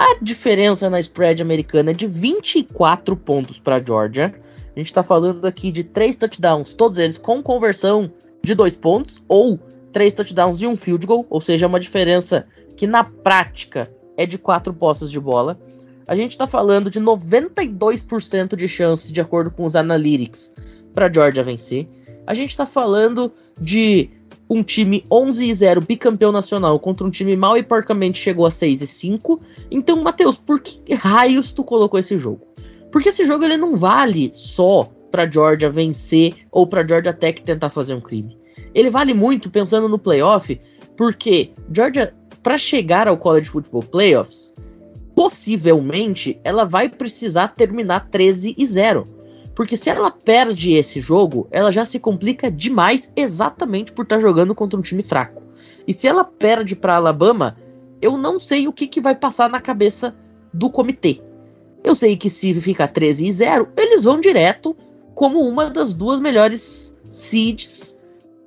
[0.00, 4.32] A diferença na spread americana é de 24 pontos para Georgia.
[4.76, 8.08] A gente está falando aqui de três touchdowns, todos eles com conversão
[8.40, 9.58] de dois pontos, ou
[9.92, 12.46] três touchdowns e um field goal, ou seja, uma diferença
[12.76, 15.58] que na prática é de quatro postas de bola.
[16.06, 20.54] A gente está falando de 92% de chance, de acordo com os analytics,
[20.94, 21.88] para Georgia vencer.
[22.24, 24.10] A gente está falando de
[24.50, 28.50] um time 11 e 0 bicampeão nacional contra um time mal e porcamente chegou a
[28.50, 29.40] 6 e 5.
[29.70, 32.46] Então, Matheus, por que raios tu colocou esse jogo?
[32.90, 37.70] Porque esse jogo ele não vale só para Georgia vencer ou para Georgia Tech tentar
[37.70, 38.38] fazer um crime.
[38.74, 40.58] Ele vale muito pensando no playoff,
[40.96, 44.54] porque Georgia para chegar ao College Football Playoffs,
[45.14, 49.06] possivelmente ela vai precisar terminar 13 e 0
[49.58, 54.22] porque se ela perde esse jogo, ela já se complica demais exatamente por estar tá
[54.22, 55.42] jogando contra um time fraco.
[55.84, 57.56] E se ela perde para Alabama,
[58.00, 60.14] eu não sei o que, que vai passar na cabeça
[60.54, 61.20] do comitê.
[61.82, 64.76] Eu sei que se ficar 13 e 0, eles vão direto
[65.12, 68.00] como uma das duas melhores seeds.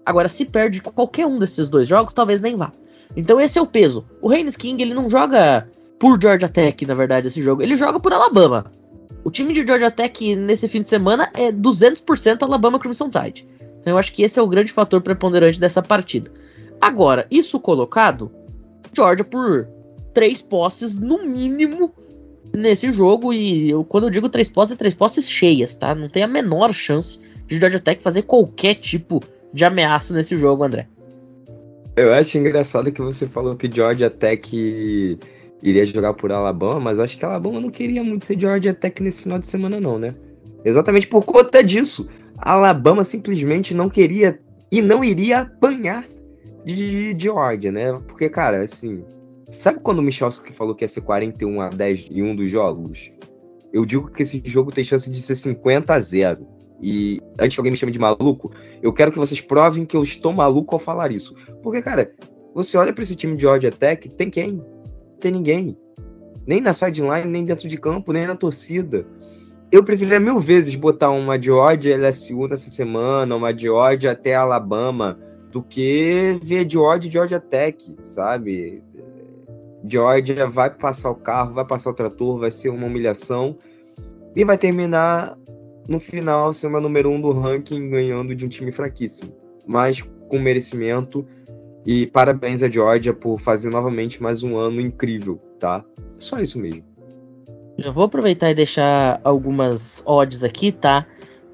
[0.05, 2.71] Agora, se perde qualquer um desses dois jogos, talvez nem vá.
[3.17, 4.05] Então esse é o peso.
[4.21, 7.61] O Haynes King, ele não joga por Georgia Tech, na verdade, esse jogo.
[7.61, 8.71] Ele joga por Alabama.
[9.23, 13.47] O time de Georgia Tech nesse fim de semana é 200% Alabama Crimson Tide.
[13.79, 16.31] Então eu acho que esse é o grande fator preponderante dessa partida.
[16.79, 18.31] Agora, isso colocado,
[18.95, 19.67] Georgia por
[20.13, 21.93] três posses no mínimo
[22.53, 23.31] nesse jogo.
[23.33, 25.93] E eu, quando eu digo três posses, é três posses cheias, tá?
[25.93, 29.21] Não tem a menor chance de Georgia Tech fazer qualquer tipo
[29.53, 30.87] de ameaça nesse jogo, André.
[31.95, 35.19] Eu acho engraçado que você falou que Georgia Tech
[35.61, 39.01] iria jogar por Alabama, mas eu acho que Alabama não queria muito ser Georgia Tech
[39.01, 40.15] nesse final de semana, não, né?
[40.63, 42.07] Exatamente por conta disso.
[42.37, 44.39] Alabama simplesmente não queria
[44.71, 46.05] e não iria apanhar
[46.65, 47.93] de, de Georgia, né?
[48.07, 49.03] Porque, cara, assim.
[49.49, 53.11] Sabe quando o Michalski falou que ia ser 41 a 10 em um dos jogos?
[53.73, 56.47] Eu digo que esse jogo tem chance de ser 50 a 0.
[56.81, 58.51] E antes que alguém me chame de maluco,
[58.81, 61.35] eu quero que vocês provem que eu estou maluco ao falar isso.
[61.61, 62.11] Porque, cara,
[62.55, 64.63] você olha para esse time de Georgia Tech, tem quem?
[65.21, 65.77] Ter ninguém.
[66.45, 69.05] Nem na sideline, nem dentro de campo, nem na torcida.
[69.71, 74.35] Eu preferia mil vezes botar uma de Georgia LSU nessa semana, uma de Georgia até
[74.35, 75.17] Alabama,
[75.51, 78.83] do que ver Georgia e Georgia Tech, sabe?
[79.87, 83.57] Georgia vai passar o carro, vai passar o trator, vai ser uma humilhação
[84.35, 85.37] e vai terminar
[85.87, 89.33] no final sendo a número um do ranking ganhando de um time fraquíssimo,
[89.65, 91.25] mas com merecimento
[91.85, 95.83] e parabéns a Georgia por fazer novamente mais um ano incrível, tá?
[96.19, 96.83] Só isso mesmo.
[97.77, 101.05] Já vou aproveitar e deixar algumas odds aqui, tá?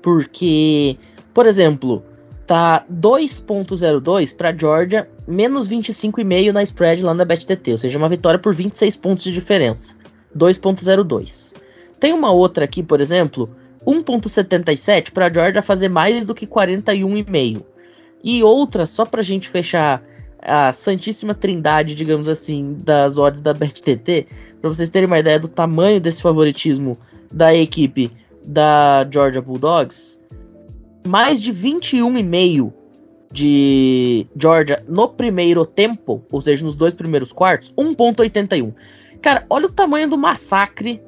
[0.02, 0.98] Porque,
[1.34, 2.04] por exemplo,
[2.46, 8.40] tá 2.02 para Georgia, menos 25,5 na spread lá na BetTT, ou seja, uma vitória
[8.40, 9.98] por 26 pontos de diferença.
[10.36, 11.56] 2.02.
[12.00, 13.50] Tem uma outra aqui, por exemplo,
[13.86, 17.64] 1.77 para Georgia fazer mais do que 41,5.
[18.24, 20.04] E outra, só pra gente fechar
[20.42, 24.28] a santíssima trindade, digamos assim, das odds da BetTT,
[24.62, 26.98] para vocês terem uma ideia do tamanho desse favoritismo
[27.32, 28.12] da equipe
[28.44, 30.22] da Georgia Bulldogs,
[31.06, 32.72] mais de 21,5
[33.32, 38.74] de Georgia no primeiro tempo, ou seja, nos dois primeiros quartos, 1.81.
[39.22, 41.02] Cara, olha o tamanho do massacre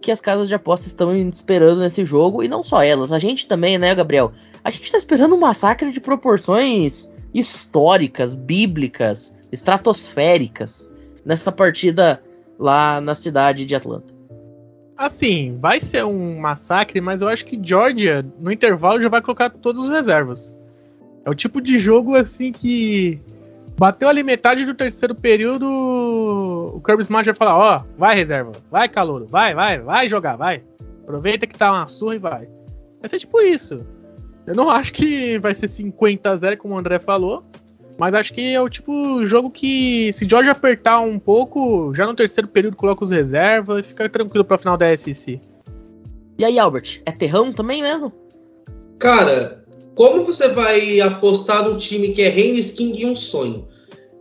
[0.00, 3.48] que as casas de apostas estão esperando nesse jogo, e não só elas, a gente
[3.48, 4.32] também, né, Gabriel?
[4.62, 10.92] A gente está esperando um massacre de proporções históricas, bíblicas, estratosféricas
[11.24, 12.22] nessa partida
[12.58, 14.14] lá na cidade de Atlanta.
[14.96, 19.50] Assim, vai ser um massacre, mas eu acho que Georgia, no intervalo, já vai colocar
[19.50, 20.56] todas as reservas.
[21.26, 23.20] É o tipo de jogo assim que
[23.78, 25.66] bateu ali metade do terceiro período,
[26.74, 30.36] o Kirby Smart vai falar, ó, oh, vai reserva, vai calor, vai, vai, vai jogar,
[30.36, 30.62] vai.
[31.02, 32.48] Aproveita que tá uma surra e vai.
[33.00, 33.84] Vai ser tipo isso.
[34.46, 37.44] Eu não acho que vai ser 50 a 0, como o André falou.
[37.98, 42.14] Mas acho que é o tipo jogo que, se George apertar um pouco, já no
[42.14, 45.40] terceiro período coloca os reservas e fica tranquilo para o final da SEC.
[46.38, 48.12] E aí, Albert, é terrão também mesmo?
[48.98, 53.66] Cara, como você vai apostar num time que é Haynes King e um sonho?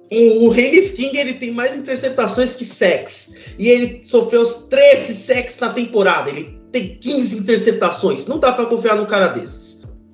[0.09, 3.35] O, o Haynes King ele tem mais interceptações que sacks.
[3.59, 6.29] E ele sofreu os 13 sacks na temporada.
[6.29, 8.25] Ele tem 15 interceptações.
[8.25, 9.64] Não dá para confiar num cara desses.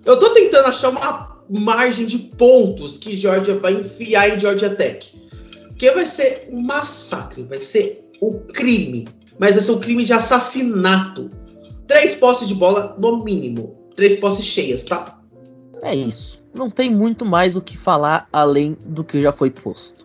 [0.06, 5.12] Eu tô tentando achar uma margem de pontos que Georgia vai enfiar em Georgia Tech.
[5.68, 9.08] Porque vai ser um massacre, vai ser o crime.
[9.38, 11.30] Mas vai ser um crime de assassinato.
[11.88, 13.76] Três posses de bola no mínimo.
[13.96, 15.20] Três posses cheias, tá?
[15.82, 16.42] É isso.
[16.54, 20.01] Não tem muito mais o que falar além do que já foi posto.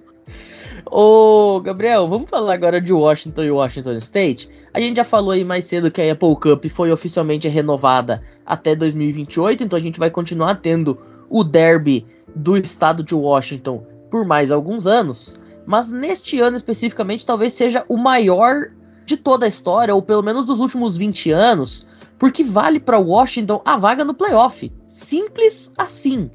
[0.88, 4.48] Ô, Gabriel, vamos falar agora de Washington e Washington State.
[4.72, 8.76] A gente já falou aí mais cedo que a Apple Cup foi oficialmente renovada até
[8.76, 10.96] 2028, então a gente vai continuar tendo
[11.28, 12.06] o derby
[12.36, 15.40] do estado de Washington por mais alguns anos.
[15.66, 18.70] Mas neste ano especificamente, talvez seja o maior
[19.04, 23.60] de toda a história, ou pelo menos dos últimos 20 anos, porque vale para Washington
[23.64, 24.72] a vaga no playoff.
[24.86, 26.30] Simples assim.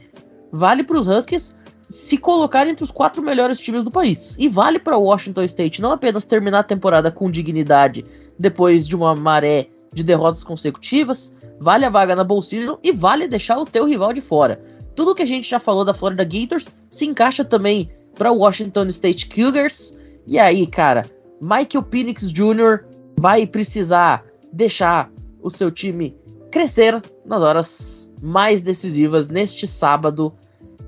[0.52, 1.56] Vale para os Huskies
[1.92, 4.36] se colocar entre os quatro melhores times do país.
[4.39, 8.06] E vale para Washington State não apenas terminar a temporada com dignidade
[8.39, 13.28] depois de uma maré de derrotas consecutivas, vale a vaga na Bowl Season e vale
[13.28, 14.64] deixar o teu rival de fora.
[14.96, 19.28] Tudo que a gente já falou da Florida Gators se encaixa também para Washington State
[19.28, 20.00] Cougars.
[20.26, 21.12] E aí, cara,
[21.42, 22.86] Michael Penix Jr.
[23.20, 24.24] vai precisar
[24.54, 25.12] deixar
[25.42, 26.16] o seu time
[26.52, 30.34] crescer nas horas mais decisivas neste sábado,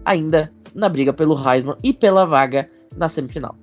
[0.06, 3.56] ainda na briga pelo Heisman e pela vaga na semifinal.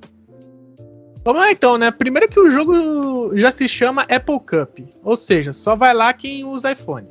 [1.24, 1.90] Vamos lá então, né?
[1.90, 6.44] Primeiro que o jogo já se chama Apple Cup, ou seja, só vai lá quem
[6.44, 7.06] usa iPhone.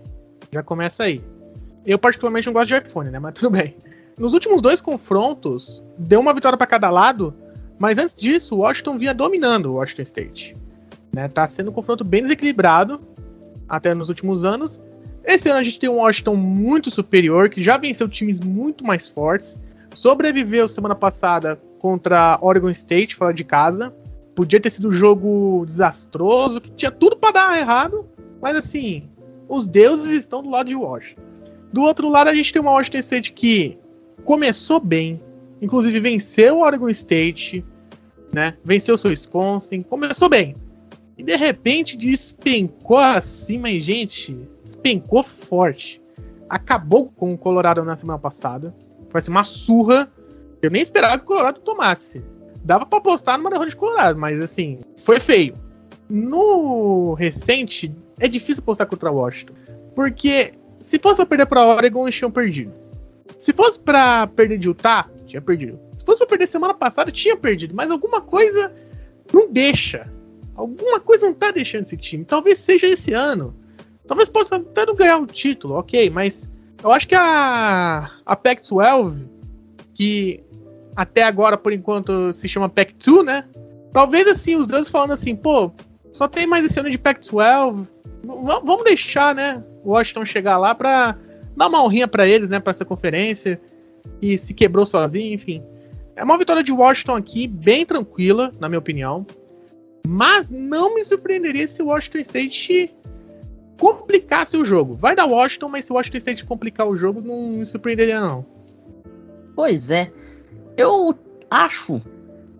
[0.51, 1.23] Já começa aí.
[1.85, 3.19] Eu particularmente não gosto de iPhone, né?
[3.19, 3.75] Mas tudo bem.
[4.17, 7.33] Nos últimos dois confrontos, deu uma vitória para cada lado,
[7.77, 10.57] mas antes disso, o Washington vinha dominando o Washington State.
[11.13, 11.27] Né?
[11.29, 12.99] Tá sendo um confronto bem desequilibrado,
[13.67, 14.81] até nos últimos anos.
[15.23, 19.07] Esse ano a gente tem um Washington muito superior, que já venceu times muito mais
[19.07, 19.59] fortes.
[19.93, 23.93] Sobreviveu semana passada contra Oregon State, fora de casa.
[24.35, 28.05] Podia ter sido um jogo desastroso, que tinha tudo para dar errado.
[28.41, 29.09] Mas assim,
[29.47, 31.21] os deuses estão do lado de Washington.
[31.73, 33.77] Do outro lado, a gente tem uma Washington State que
[34.23, 35.21] começou bem,
[35.61, 37.65] inclusive venceu o Oregon State,
[38.33, 38.55] né?
[38.63, 40.55] Venceu o Wisconsin, começou bem.
[41.17, 46.01] E de repente despencou assim, mas gente, despencou forte.
[46.47, 48.73] Acabou com o Colorado na semana passada.
[49.09, 50.11] Foi assim, uma surra.
[50.61, 52.23] Eu nem esperava que o Colorado tomasse.
[52.63, 55.55] Dava para apostar numa derrota de Colorado, mas assim, foi feio.
[56.09, 59.53] No recente, é difícil apostar contra Washington.
[59.95, 62.73] Porque se fosse pra perder pra Oregon, eles tinham perdido.
[63.37, 65.79] Se fosse pra perder de Utah, tinha perdido.
[65.95, 67.73] Se fosse pra perder semana passada, tinha perdido.
[67.75, 68.73] Mas alguma coisa
[69.33, 70.11] não deixa.
[70.55, 72.25] Alguma coisa não tá deixando esse time.
[72.25, 73.55] Talvez seja esse ano.
[74.05, 76.49] Talvez possa até não ganhar o título, ok, mas
[76.83, 79.27] eu acho que a, a Pac-12,
[79.93, 80.39] que
[80.95, 83.45] até agora, por enquanto, se chama Pac-2, né?
[83.93, 85.71] Talvez assim, os dois falando assim, pô,
[86.11, 87.87] só tem mais esse ano de Pac-12.
[88.23, 89.63] Vamos deixar, né?
[89.83, 91.17] O Washington chegar lá pra
[91.55, 92.59] dar uma honrinha para eles, né?
[92.59, 93.59] Pra essa conferência.
[94.21, 95.63] E se quebrou sozinho, enfim.
[96.15, 99.25] É uma vitória de Washington aqui, bem tranquila, na minha opinião.
[100.07, 102.93] Mas não me surpreenderia se o Washington State
[103.79, 104.93] complicasse o jogo.
[104.93, 108.45] Vai dar Washington, mas se o Washington State complicar o jogo, não me surpreenderia, não.
[109.55, 110.11] Pois é.
[110.77, 111.15] Eu
[111.49, 112.01] acho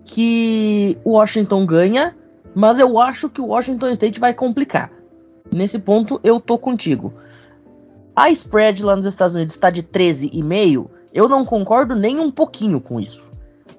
[0.03, 2.15] que o Washington ganha,
[2.55, 4.91] mas eu acho que o Washington State vai complicar.
[5.53, 7.13] Nesse ponto, eu tô contigo.
[8.15, 10.89] A spread lá nos Estados Unidos está de 13,5.
[11.13, 13.31] Eu não concordo nem um pouquinho com isso.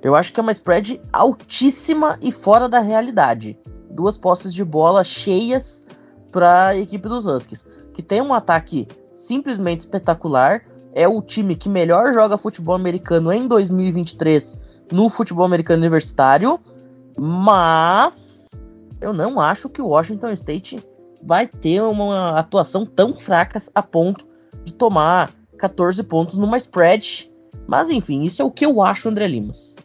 [0.03, 3.59] Eu acho que é uma spread altíssima e fora da realidade.
[3.91, 5.82] Duas posses de bola cheias
[6.30, 10.62] para a equipe dos Huskies, que tem um ataque simplesmente espetacular.
[10.92, 14.60] É o time que melhor joga futebol americano em 2023
[14.90, 16.58] no futebol americano universitário,
[17.16, 18.60] mas
[19.00, 20.84] eu não acho que o Washington State
[21.22, 24.26] vai ter uma atuação tão fraca a ponto
[24.64, 27.30] de tomar 14 pontos numa spread.
[27.66, 29.76] Mas enfim, isso é o que eu acho, André Limas.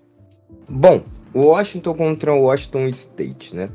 [0.67, 1.03] Bom,
[1.35, 3.69] Washington contra Washington State, né?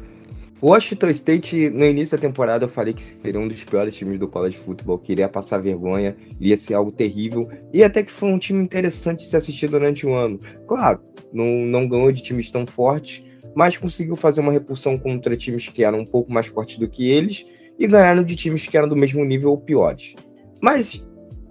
[0.62, 4.28] Washington State, no início da temporada, eu falei que seria um dos piores times do
[4.28, 8.38] college football, que iria passar vergonha, iria ser algo terrível, e até que foi um
[8.38, 10.38] time interessante de se assistir durante o ano.
[10.68, 11.00] Claro,
[11.32, 15.82] não, não ganhou de times tão fortes, mas conseguiu fazer uma repulsão contra times que
[15.82, 17.46] eram um pouco mais fortes do que eles,
[17.78, 20.14] e ganharam de times que eram do mesmo nível ou piores.
[20.60, 21.02] Mas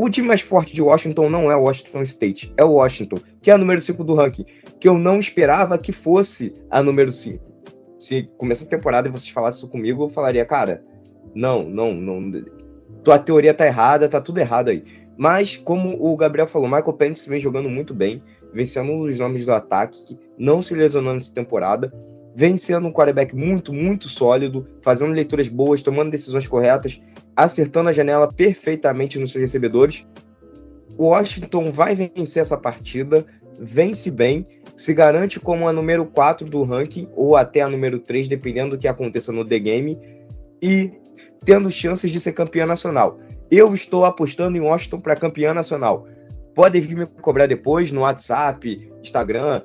[0.02, 3.52] O time mais forte de Washington não é o Washington State, é o Washington, que
[3.52, 4.46] é a número 5 do ranking,
[4.80, 7.49] que eu não esperava que fosse a número 5.
[8.00, 10.84] Se começasse a temporada e vocês falassem isso comigo, eu falaria, cara,
[11.36, 12.32] não, não, não.
[13.04, 14.84] Tua teoria tá errada, tá tudo errado aí.
[15.18, 18.24] Mas, como o Gabriel falou, Michael Penix vem jogando muito bem,
[18.54, 21.94] vencendo dos nomes do ataque, não se lesionou nessa temporada,
[22.34, 27.02] vem sendo um quarterback muito, muito sólido, fazendo leituras boas, tomando decisões corretas,
[27.36, 30.08] acertando a janela perfeitamente nos seus recebedores.
[30.98, 33.26] O Washington vai vencer essa partida,
[33.60, 38.28] vence bem, se garante como a número 4 do ranking, ou até a número 3,
[38.28, 40.00] dependendo do que aconteça no The Game,
[40.62, 40.92] e
[41.44, 43.20] tendo chances de ser campeão nacional.
[43.52, 46.08] Eu estou apostando em Washington para campeã nacional.
[46.56, 49.62] Podem vir me cobrar depois no WhatsApp, Instagram,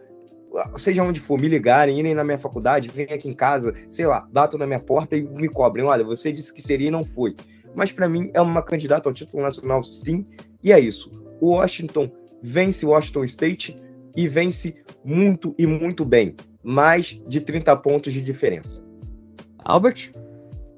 [0.76, 4.26] seja onde for, me ligarem, irem na minha faculdade, virem aqui em casa, sei lá,
[4.32, 5.84] batam na minha porta e me cobrem.
[5.84, 7.36] Olha, você disse que seria e não foi.
[7.74, 10.26] Mas para mim é uma candidata ao título nacional, sim.
[10.62, 11.10] E é isso.
[11.40, 12.10] O Washington
[12.42, 13.83] vence Washington State
[14.16, 16.34] e vence muito e muito bem.
[16.62, 18.84] Mais de 30 pontos de diferença.
[19.64, 20.12] Albert?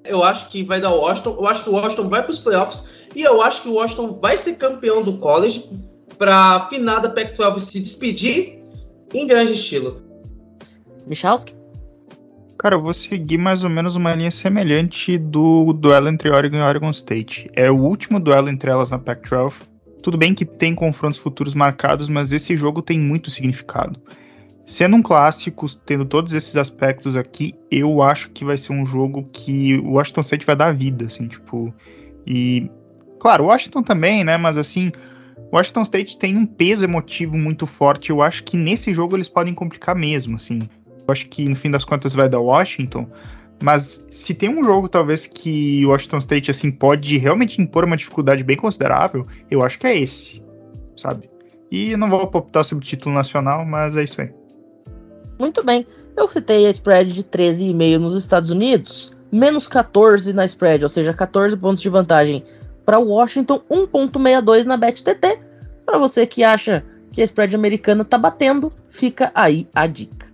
[0.04, 1.36] Eu acho que vai dar o Washington.
[1.38, 2.84] Eu acho que o Washington vai para os playoffs
[3.14, 5.70] e eu acho que o Washington vai ser campeão do college
[6.18, 8.62] para a finada Pac-12 se despedir
[9.12, 10.02] em grande estilo.
[11.06, 11.54] Michalski?
[12.58, 16.62] Cara, eu vou seguir mais ou menos uma linha semelhante do duelo entre Oregon e
[16.62, 17.50] Oregon State.
[17.54, 19.54] É o último duelo entre elas na Pac-12.
[20.06, 24.00] Tudo bem que tem confrontos futuros marcados, mas esse jogo tem muito significado.
[24.64, 29.28] Sendo um clássico, tendo todos esses aspectos aqui, eu acho que vai ser um jogo
[29.32, 31.74] que o Washington State vai dar vida, assim, tipo.
[32.24, 32.70] E
[33.18, 34.36] Claro, Washington também, né?
[34.36, 34.92] Mas assim,
[35.52, 38.10] Washington State tem um peso emotivo muito forte.
[38.10, 40.68] Eu acho que nesse jogo eles podem complicar mesmo, assim.
[40.86, 43.08] Eu acho que no fim das contas vai dar Washington.
[43.62, 47.96] Mas se tem um jogo, talvez, que o Washington State assim pode realmente impor uma
[47.96, 50.42] dificuldade bem considerável, eu acho que é esse,
[50.96, 51.30] sabe?
[51.70, 54.30] E não vou optar sobre o título nacional, mas é isso aí.
[55.38, 55.86] Muito bem.
[56.16, 61.12] Eu citei a spread de 13,5 nos Estados Unidos, menos 14 na spread, ou seja,
[61.12, 62.44] 14 pontos de vantagem
[62.84, 65.40] para Washington 1.62 na BetTT.
[65.84, 70.26] Para você que acha que a spread americana tá batendo, fica aí a dica.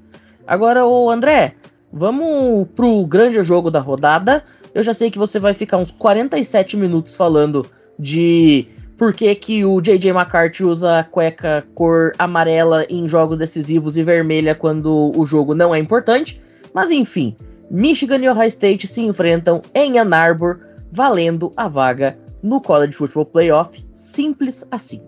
[0.47, 1.55] Agora, o André,
[1.93, 4.43] vamos pro grande jogo da rodada.
[4.74, 7.66] Eu já sei que você vai ficar uns 47 minutos falando
[7.99, 8.66] de
[8.97, 14.55] por que, que o JJ McCarthy usa cueca cor amarela em jogos decisivos e vermelha
[14.55, 16.40] quando o jogo não é importante.
[16.72, 17.36] Mas enfim,
[17.70, 23.26] Michigan e Ohio State se enfrentam em Ann Arbor, valendo a vaga no College Football
[23.26, 25.01] Playoff, simples assim.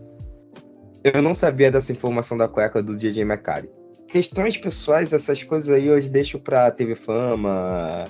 [1.02, 3.68] Eu não sabia dessa informação da cueca do DJ McCarry.
[4.14, 8.04] Questões pessoais, essas coisas aí eu deixo pra TV Fama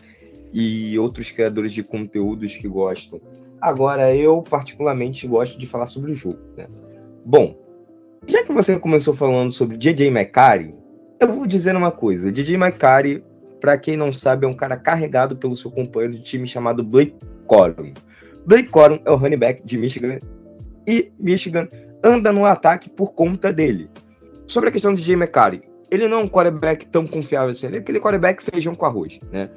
[0.52, 3.18] e outros criadores de conteúdos que gostam.
[3.58, 6.66] Agora, eu particularmente gosto de falar sobre o jogo, né?
[7.24, 7.58] Bom,
[8.26, 10.74] já que você começou falando sobre DJ McCarry,
[11.18, 12.30] eu vou dizer uma coisa.
[12.30, 13.24] DJ McCarry,
[13.58, 17.16] para quem não sabe, é um cara carregado pelo seu companheiro de time chamado Blake
[17.46, 17.94] Corum.
[18.44, 20.18] Blake Corum é o running back de Michigan
[20.86, 21.66] e Michigan
[22.04, 23.88] anda no ataque por conta dele.
[24.46, 25.62] Sobre a questão de Jay McCarry,
[25.94, 29.20] ele não é um quarterback tão confiável assim, ele é aquele quarterback feijão com arroz,
[29.30, 29.50] né?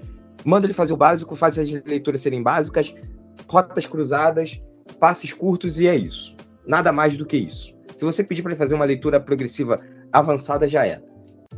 [0.45, 2.93] Manda ele fazer o básico, faz as leituras serem básicas,
[3.47, 4.61] rotas cruzadas,
[4.99, 6.35] passes curtos e é isso.
[6.65, 7.73] Nada mais do que isso.
[7.95, 9.81] Se você pedir para ele fazer uma leitura progressiva
[10.13, 11.01] avançada, já é.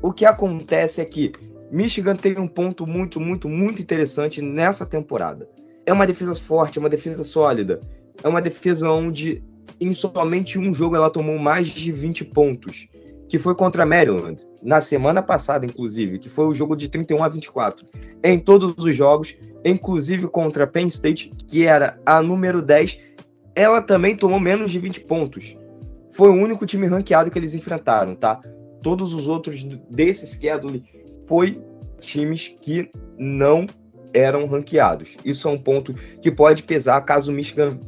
[0.02, 1.34] O que acontece é que
[1.72, 5.48] Michigan tem um ponto muito, muito, muito interessante nessa temporada
[5.90, 7.82] é uma defesa forte, é uma defesa sólida.
[8.24, 9.44] É uma defesa onde
[9.82, 12.88] em somente um jogo ela tomou mais de 20 pontos,
[13.30, 17.24] que foi contra a Maryland, na semana passada, inclusive, que foi o jogo de 31
[17.24, 17.86] a 24.
[18.24, 23.00] Em todos os jogos, inclusive contra a Penn State, que era a número 10,
[23.56, 25.56] ela também tomou menos de 20 pontos.
[26.10, 28.42] Foi o único time ranqueado que eles enfrentaram, tá?
[28.82, 30.84] Todos os outros desse schedule
[31.28, 31.62] foi
[32.00, 33.68] times que não
[34.12, 35.18] eram ranqueados.
[35.24, 37.80] Isso é um ponto que pode pesar caso o Michigan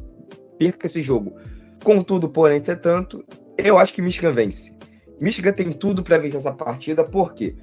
[0.56, 1.34] perca esse jogo.
[1.82, 3.24] Contudo, porém, entretanto,
[3.58, 4.71] eu acho que Michigan vence.
[5.22, 7.54] Michigan tem tudo para vencer essa partida, porque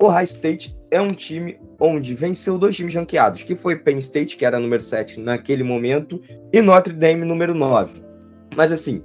[0.00, 4.36] o High State é um time onde venceu dois times ranqueados, que foi Penn State,
[4.36, 6.20] que era número 7 naquele momento,
[6.52, 8.02] e Notre Dame, número 9.
[8.56, 9.02] Mas assim,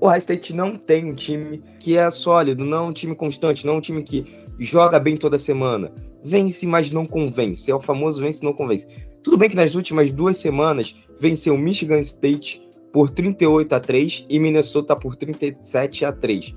[0.00, 3.66] o High State não tem um time que é sólido, não é um time constante,
[3.66, 4.26] não é um time que
[4.58, 5.92] joga bem toda semana
[6.24, 7.70] vence, mas não convence.
[7.70, 8.88] É o famoso vence, não convence.
[9.22, 12.60] Tudo bem que nas últimas duas semanas venceu Michigan State
[12.92, 16.54] por 38 a 3 e Minnesota por 37 a 3.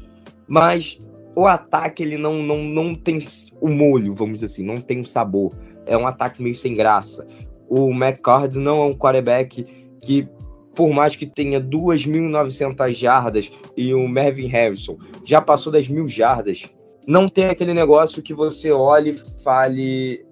[0.48, 1.02] Mas
[1.36, 3.20] o ataque ele não, não, não tem
[3.62, 5.54] o molho, vamos dizer assim, não tem o sabor.
[5.86, 7.28] É um ataque meio sem graça.
[7.70, 9.64] O McCord não é um quarterback
[10.02, 10.28] que
[10.74, 16.70] por mais que tenha 2.900 jardas e o Mervyn Harrison já passou das mil jardas,
[17.08, 20.24] não tem aquele negócio que você olhe e fale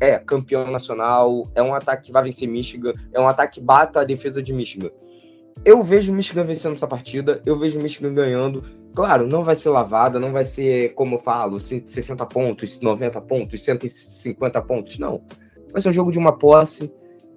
[0.00, 4.00] é campeão nacional, é um ataque que vai vencer Michigan, é um ataque que bata
[4.00, 4.90] a defesa de Michigan.
[5.62, 8.64] Eu vejo Michigan vencendo essa partida, eu vejo Michigan ganhando.
[8.94, 13.64] Claro, não vai ser lavada, não vai ser, como eu falo, 60 pontos, 90 pontos,
[13.64, 15.22] 150 pontos, não.
[15.72, 16.92] Vai ser um jogo de uma posse.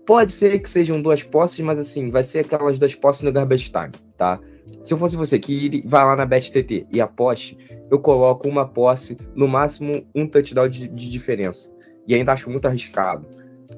[0.05, 3.71] Pode ser que sejam duas posses, mas assim, vai ser aquelas duas posses no garbage
[3.71, 4.39] time, tá?
[4.83, 7.57] Se eu fosse você que vai lá na BetTT e aposte,
[7.89, 11.73] eu coloco uma posse, no máximo um touchdown de, de diferença.
[12.07, 13.27] E ainda acho muito arriscado.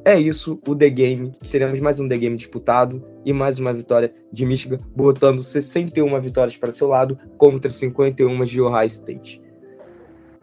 [0.05, 1.31] É isso, o The Game.
[1.51, 6.55] Teremos mais um The Game disputado e mais uma vitória de Michigan, botando 61 vitórias
[6.55, 9.41] para seu lado contra 51 de Ohio State.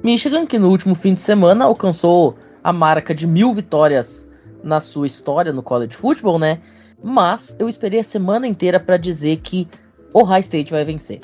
[0.03, 4.31] Michigan, que no último fim de semana alcançou a marca de mil vitórias
[4.63, 6.61] na sua história no college football, né?
[7.03, 9.69] Mas eu esperei a semana inteira para dizer que
[10.13, 11.21] Ohio State vai vencer.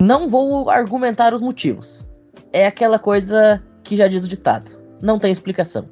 [0.00, 2.08] Não vou argumentar os motivos.
[2.52, 4.70] É aquela coisa que já diz o ditado.
[5.02, 5.88] Não tem explicação.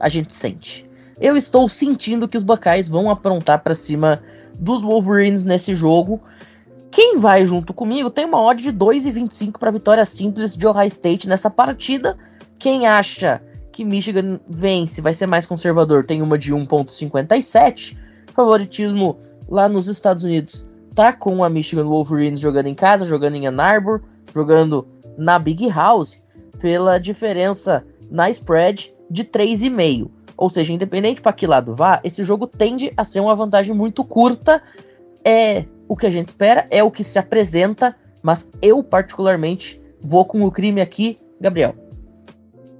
[0.00, 0.88] A gente sente.
[1.20, 4.22] Eu estou sentindo que os Buckeyes vão aprontar para cima
[4.58, 6.20] dos Wolverines nesse jogo.
[6.90, 11.28] Quem vai junto comigo tem uma odd de 2,25 para vitória simples de Ohio State
[11.28, 12.16] nessa partida.
[12.58, 13.42] Quem acha
[13.72, 17.96] que Michigan vence vai ser mais conservador tem uma de 1,57.
[18.32, 23.46] Favoritismo lá nos Estados Unidos tá com a Michigan Wolverines jogando em casa, jogando em
[23.46, 24.00] Ann Arbor,
[24.32, 24.86] jogando
[25.18, 26.20] na Big House,
[26.60, 30.08] pela diferença na spread de 3,5.
[30.36, 34.04] Ou seja, independente para que lado vá, esse jogo tende a ser uma vantagem muito
[34.04, 34.62] curta.
[35.24, 40.24] É o que a gente espera, é o que se apresenta, mas eu particularmente vou
[40.24, 41.74] com o crime aqui, Gabriel.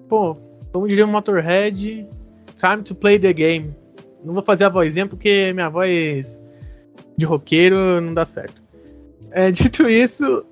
[0.08, 0.36] Pô,
[0.72, 2.08] como diria o Motorhead,
[2.56, 3.74] time to play the game.
[4.24, 6.42] Não vou fazer a vozinha porque minha voz
[7.16, 8.62] de roqueiro não dá certo.
[9.30, 10.44] É, dito isso,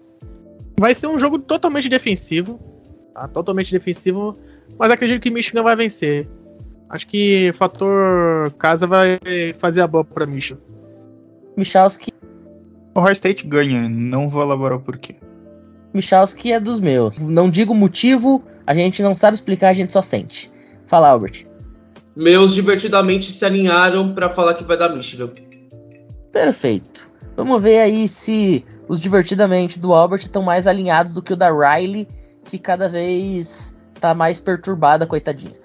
[0.78, 2.60] vai ser um jogo totalmente defensivo.
[3.14, 3.28] Tá?
[3.28, 4.36] Totalmente defensivo,
[4.78, 6.28] mas acredito que Michigan vai vencer.
[6.92, 9.18] Acho que o fator casa vai
[9.58, 10.60] fazer a boa pra Michigan.
[11.56, 12.12] Michalski.
[12.94, 15.16] O Ohio State ganha, não vou elaborar o porquê.
[15.94, 17.16] Michalski é dos meus.
[17.16, 20.52] Não digo motivo, a gente não sabe explicar, a gente só sente.
[20.86, 21.46] Fala, Albert.
[22.14, 25.30] Meus divertidamente se alinharam para falar que vai dar Michigan.
[26.30, 27.10] Perfeito.
[27.34, 31.50] Vamos ver aí se os divertidamente do Albert estão mais alinhados do que o da
[31.50, 32.06] Riley,
[32.44, 35.56] que cada vez tá mais perturbada, coitadinha.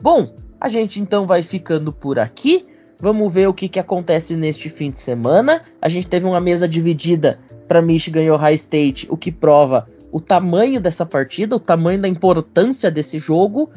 [0.00, 2.66] Bom, a gente então vai ficando por aqui.
[3.00, 5.62] Vamos ver o que, que acontece neste fim de semana.
[5.80, 10.20] A gente teve uma mesa dividida para Michigan e Ohio State, o que prova o
[10.20, 13.70] tamanho dessa partida, o tamanho da importância desse jogo.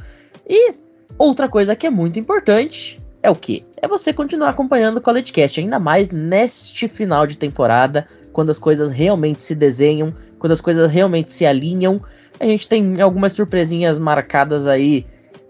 [0.47, 0.73] E
[1.17, 3.65] outra coisa que é muito importante é o que?
[3.81, 8.57] É você continuar acompanhando o College Cast, ainda mais neste final de temporada, quando as
[8.57, 12.01] coisas realmente se desenham, quando as coisas realmente se alinham.
[12.39, 15.05] A gente tem algumas surpresinhas marcadas aí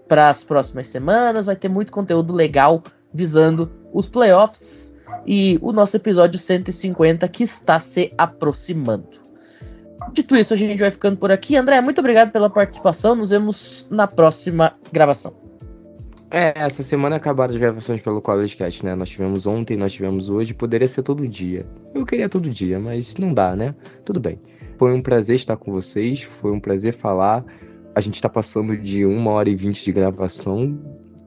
[0.08, 1.46] para as próximas semanas.
[1.46, 2.82] Vai ter muito conteúdo legal
[3.12, 4.96] visando os playoffs
[5.26, 9.24] e o nosso episódio 150 que está se aproximando.
[10.12, 11.56] Dito isso, a gente vai ficando por aqui.
[11.56, 13.14] André, muito obrigado pela participação.
[13.14, 15.34] Nos vemos na próxima gravação.
[16.30, 18.94] É, essa semana acabaram as gravações pelo College Cast, né?
[18.96, 21.64] Nós tivemos ontem, nós tivemos hoje, poderia ser todo dia.
[21.94, 23.74] Eu queria todo dia, mas não dá, né?
[24.04, 24.40] Tudo bem.
[24.76, 27.44] Foi um prazer estar com vocês, foi um prazer falar.
[27.94, 30.78] A gente está passando de uma hora e vinte de gravação.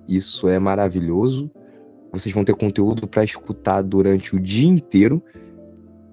[0.07, 1.49] Isso é maravilhoso.
[2.11, 5.24] Vocês vão ter conteúdo para escutar durante o dia inteiro.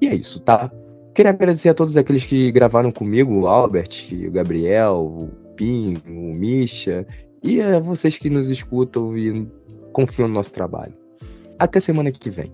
[0.00, 0.70] E é isso, tá?
[1.14, 3.88] Queria agradecer a todos aqueles que gravaram comigo, o Albert,
[4.26, 7.06] o Gabriel, o Pim, o Misha,
[7.42, 9.46] e a vocês que nos escutam e
[9.92, 10.94] confiam no nosso trabalho.
[11.58, 12.52] Até semana que vem.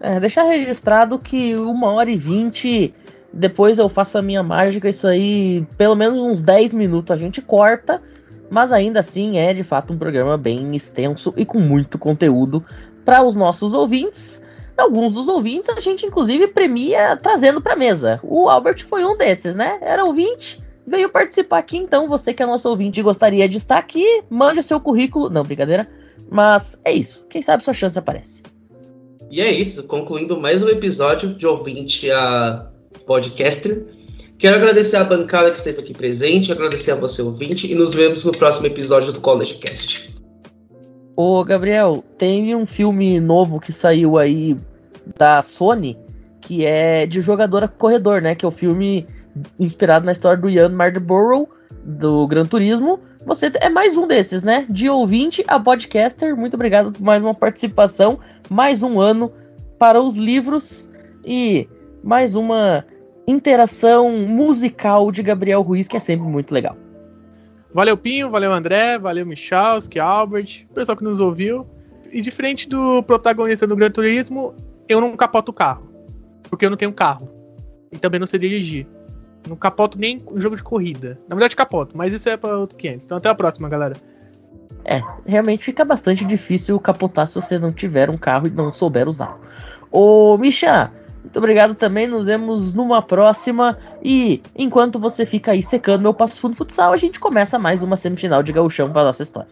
[0.00, 2.94] É, deixar registrado que uma hora e vinte
[3.32, 7.42] depois eu faço a minha mágica, isso aí, pelo menos uns 10 minutos a gente
[7.42, 8.02] corta,
[8.50, 12.64] mas ainda assim é de fato um programa bem extenso e com muito conteúdo
[13.04, 14.44] para os nossos ouvintes.
[14.76, 18.20] Alguns dos ouvintes a gente inclusive premia trazendo para mesa.
[18.22, 19.78] O Albert foi um desses, né?
[19.80, 23.78] Era ouvinte, veio participar aqui, então você que é nosso ouvinte e gostaria de estar
[23.78, 25.30] aqui, mande o seu currículo.
[25.30, 25.88] Não, brincadeira.
[26.30, 27.24] Mas é isso.
[27.28, 28.42] Quem sabe sua chance aparece.
[29.30, 32.70] E é isso, concluindo mais um episódio de ouvinte a
[33.06, 33.86] podcaster.
[34.38, 38.24] Quero agradecer a bancada que esteve aqui presente, agradecer a você ouvinte e nos vemos
[38.24, 40.14] no próximo episódio do College Cast.
[41.16, 44.58] Ô Gabriel, tem um filme novo que saiu aí
[45.16, 45.96] da Sony
[46.46, 48.36] que é de jogadora corredor, né?
[48.36, 49.04] Que é o filme
[49.58, 51.48] inspirado na história do Ian Marlborough
[51.84, 53.00] do Gran Turismo.
[53.24, 54.64] Você é mais um desses, né?
[54.70, 56.36] De ouvinte a podcaster.
[56.36, 59.32] Muito obrigado por mais uma participação, mais um ano
[59.76, 60.88] para os livros
[61.24, 61.68] e
[62.00, 62.84] mais uma
[63.26, 66.76] interação musical de Gabriel Ruiz, que é sempre muito legal.
[67.74, 71.66] Valeu, Pinho, valeu, André, valeu, Michalski, Albert, pessoal que nos ouviu.
[72.10, 74.54] E diferente do protagonista do Gran Turismo,
[74.88, 75.86] eu não capoto o carro.
[76.48, 77.28] Porque eu não tenho carro.
[77.92, 78.86] E também não sei dirigir.
[79.46, 81.20] Não capoto nem um jogo de corrida.
[81.28, 83.04] Na verdade, capoto, mas isso é para outros 500.
[83.04, 83.96] Então, até a próxima, galera.
[84.84, 89.08] É, realmente fica bastante difícil capotar se você não tiver um carro e não souber
[89.08, 89.38] usar.
[89.90, 90.92] Ô, Misha,
[91.26, 92.06] muito obrigado também.
[92.06, 93.76] Nos vemos numa próxima.
[94.02, 97.96] E enquanto você fica aí secando meu passo fundo futsal, a gente começa mais uma
[97.96, 99.50] semifinal de gauchão para nossa história.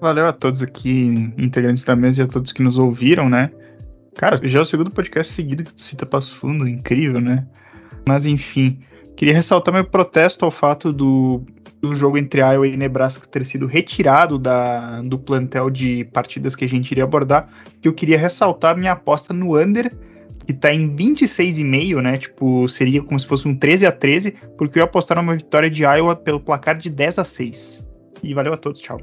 [0.00, 3.50] Valeu a todos aqui, integrantes da mesa e a todos que nos ouviram, né?
[4.16, 7.46] Cara, já é o segundo podcast seguido que tu cita Passo Fundo, incrível, né?
[8.06, 8.80] Mas enfim,
[9.16, 11.42] queria ressaltar meu protesto ao fato do,
[11.80, 16.64] do jogo entre Iowa e Nebraska ter sido retirado da, do plantel de partidas que
[16.64, 17.48] a gente iria abordar,
[17.80, 19.90] que eu queria ressaltar minha aposta no under
[20.52, 22.18] que tá em 26,5, né?
[22.18, 25.70] Tipo, seria como se fosse um 13 a 13, porque eu ia apostar numa vitória
[25.70, 27.86] de Iowa pelo placar de 10 a 6.
[28.22, 29.00] E valeu a todos, tchau.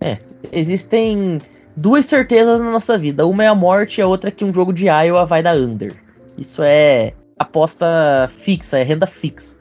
[0.00, 0.18] É,
[0.52, 1.40] existem
[1.76, 3.24] duas certezas na nossa vida.
[3.24, 5.56] Uma é a morte e a outra é que um jogo de Iowa vai dar
[5.56, 5.94] under.
[6.36, 9.56] Isso é aposta fixa, é renda fixa.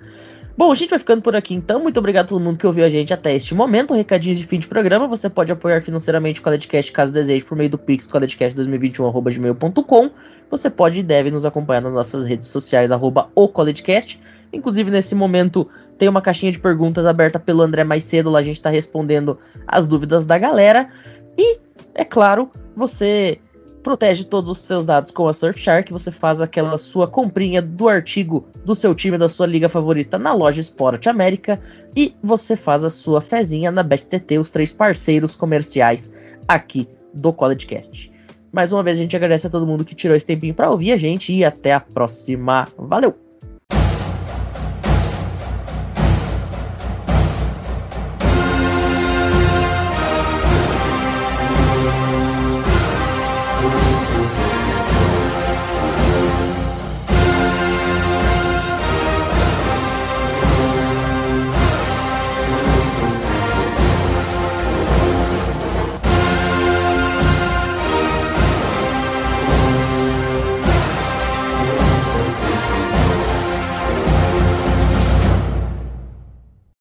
[0.55, 1.79] Bom, a gente vai ficando por aqui então.
[1.79, 3.91] Muito obrigado a todo mundo que ouviu a gente até este momento.
[3.93, 5.07] Recadinhos de fim de programa.
[5.07, 10.11] Você pode apoiar financeiramente o Coledcast caso deseje por meio do Pix coledcast2021.gmail.com.
[10.51, 14.19] Você pode e deve nos acompanhar nas nossas redes sociais, arroba o Coledcast.
[14.53, 15.67] Inclusive, nesse momento,
[15.97, 18.29] tem uma caixinha de perguntas aberta pelo André mais cedo.
[18.29, 20.87] Lá a gente está respondendo as dúvidas da galera.
[21.35, 21.57] E,
[21.95, 23.39] é claro, você
[23.83, 28.47] protege todos os seus dados com a Surfshark, você faz aquela sua comprinha do artigo
[28.65, 31.59] do seu time, da sua liga favorita na loja Sport América
[31.95, 36.13] e você faz a sua fezinha na BetTT, os três parceiros comerciais
[36.47, 38.11] aqui do CollegeCast.
[38.51, 40.93] Mais uma vez a gente agradece a todo mundo que tirou esse tempinho para ouvir
[40.93, 42.67] a gente e até a próxima.
[42.77, 43.22] Valeu!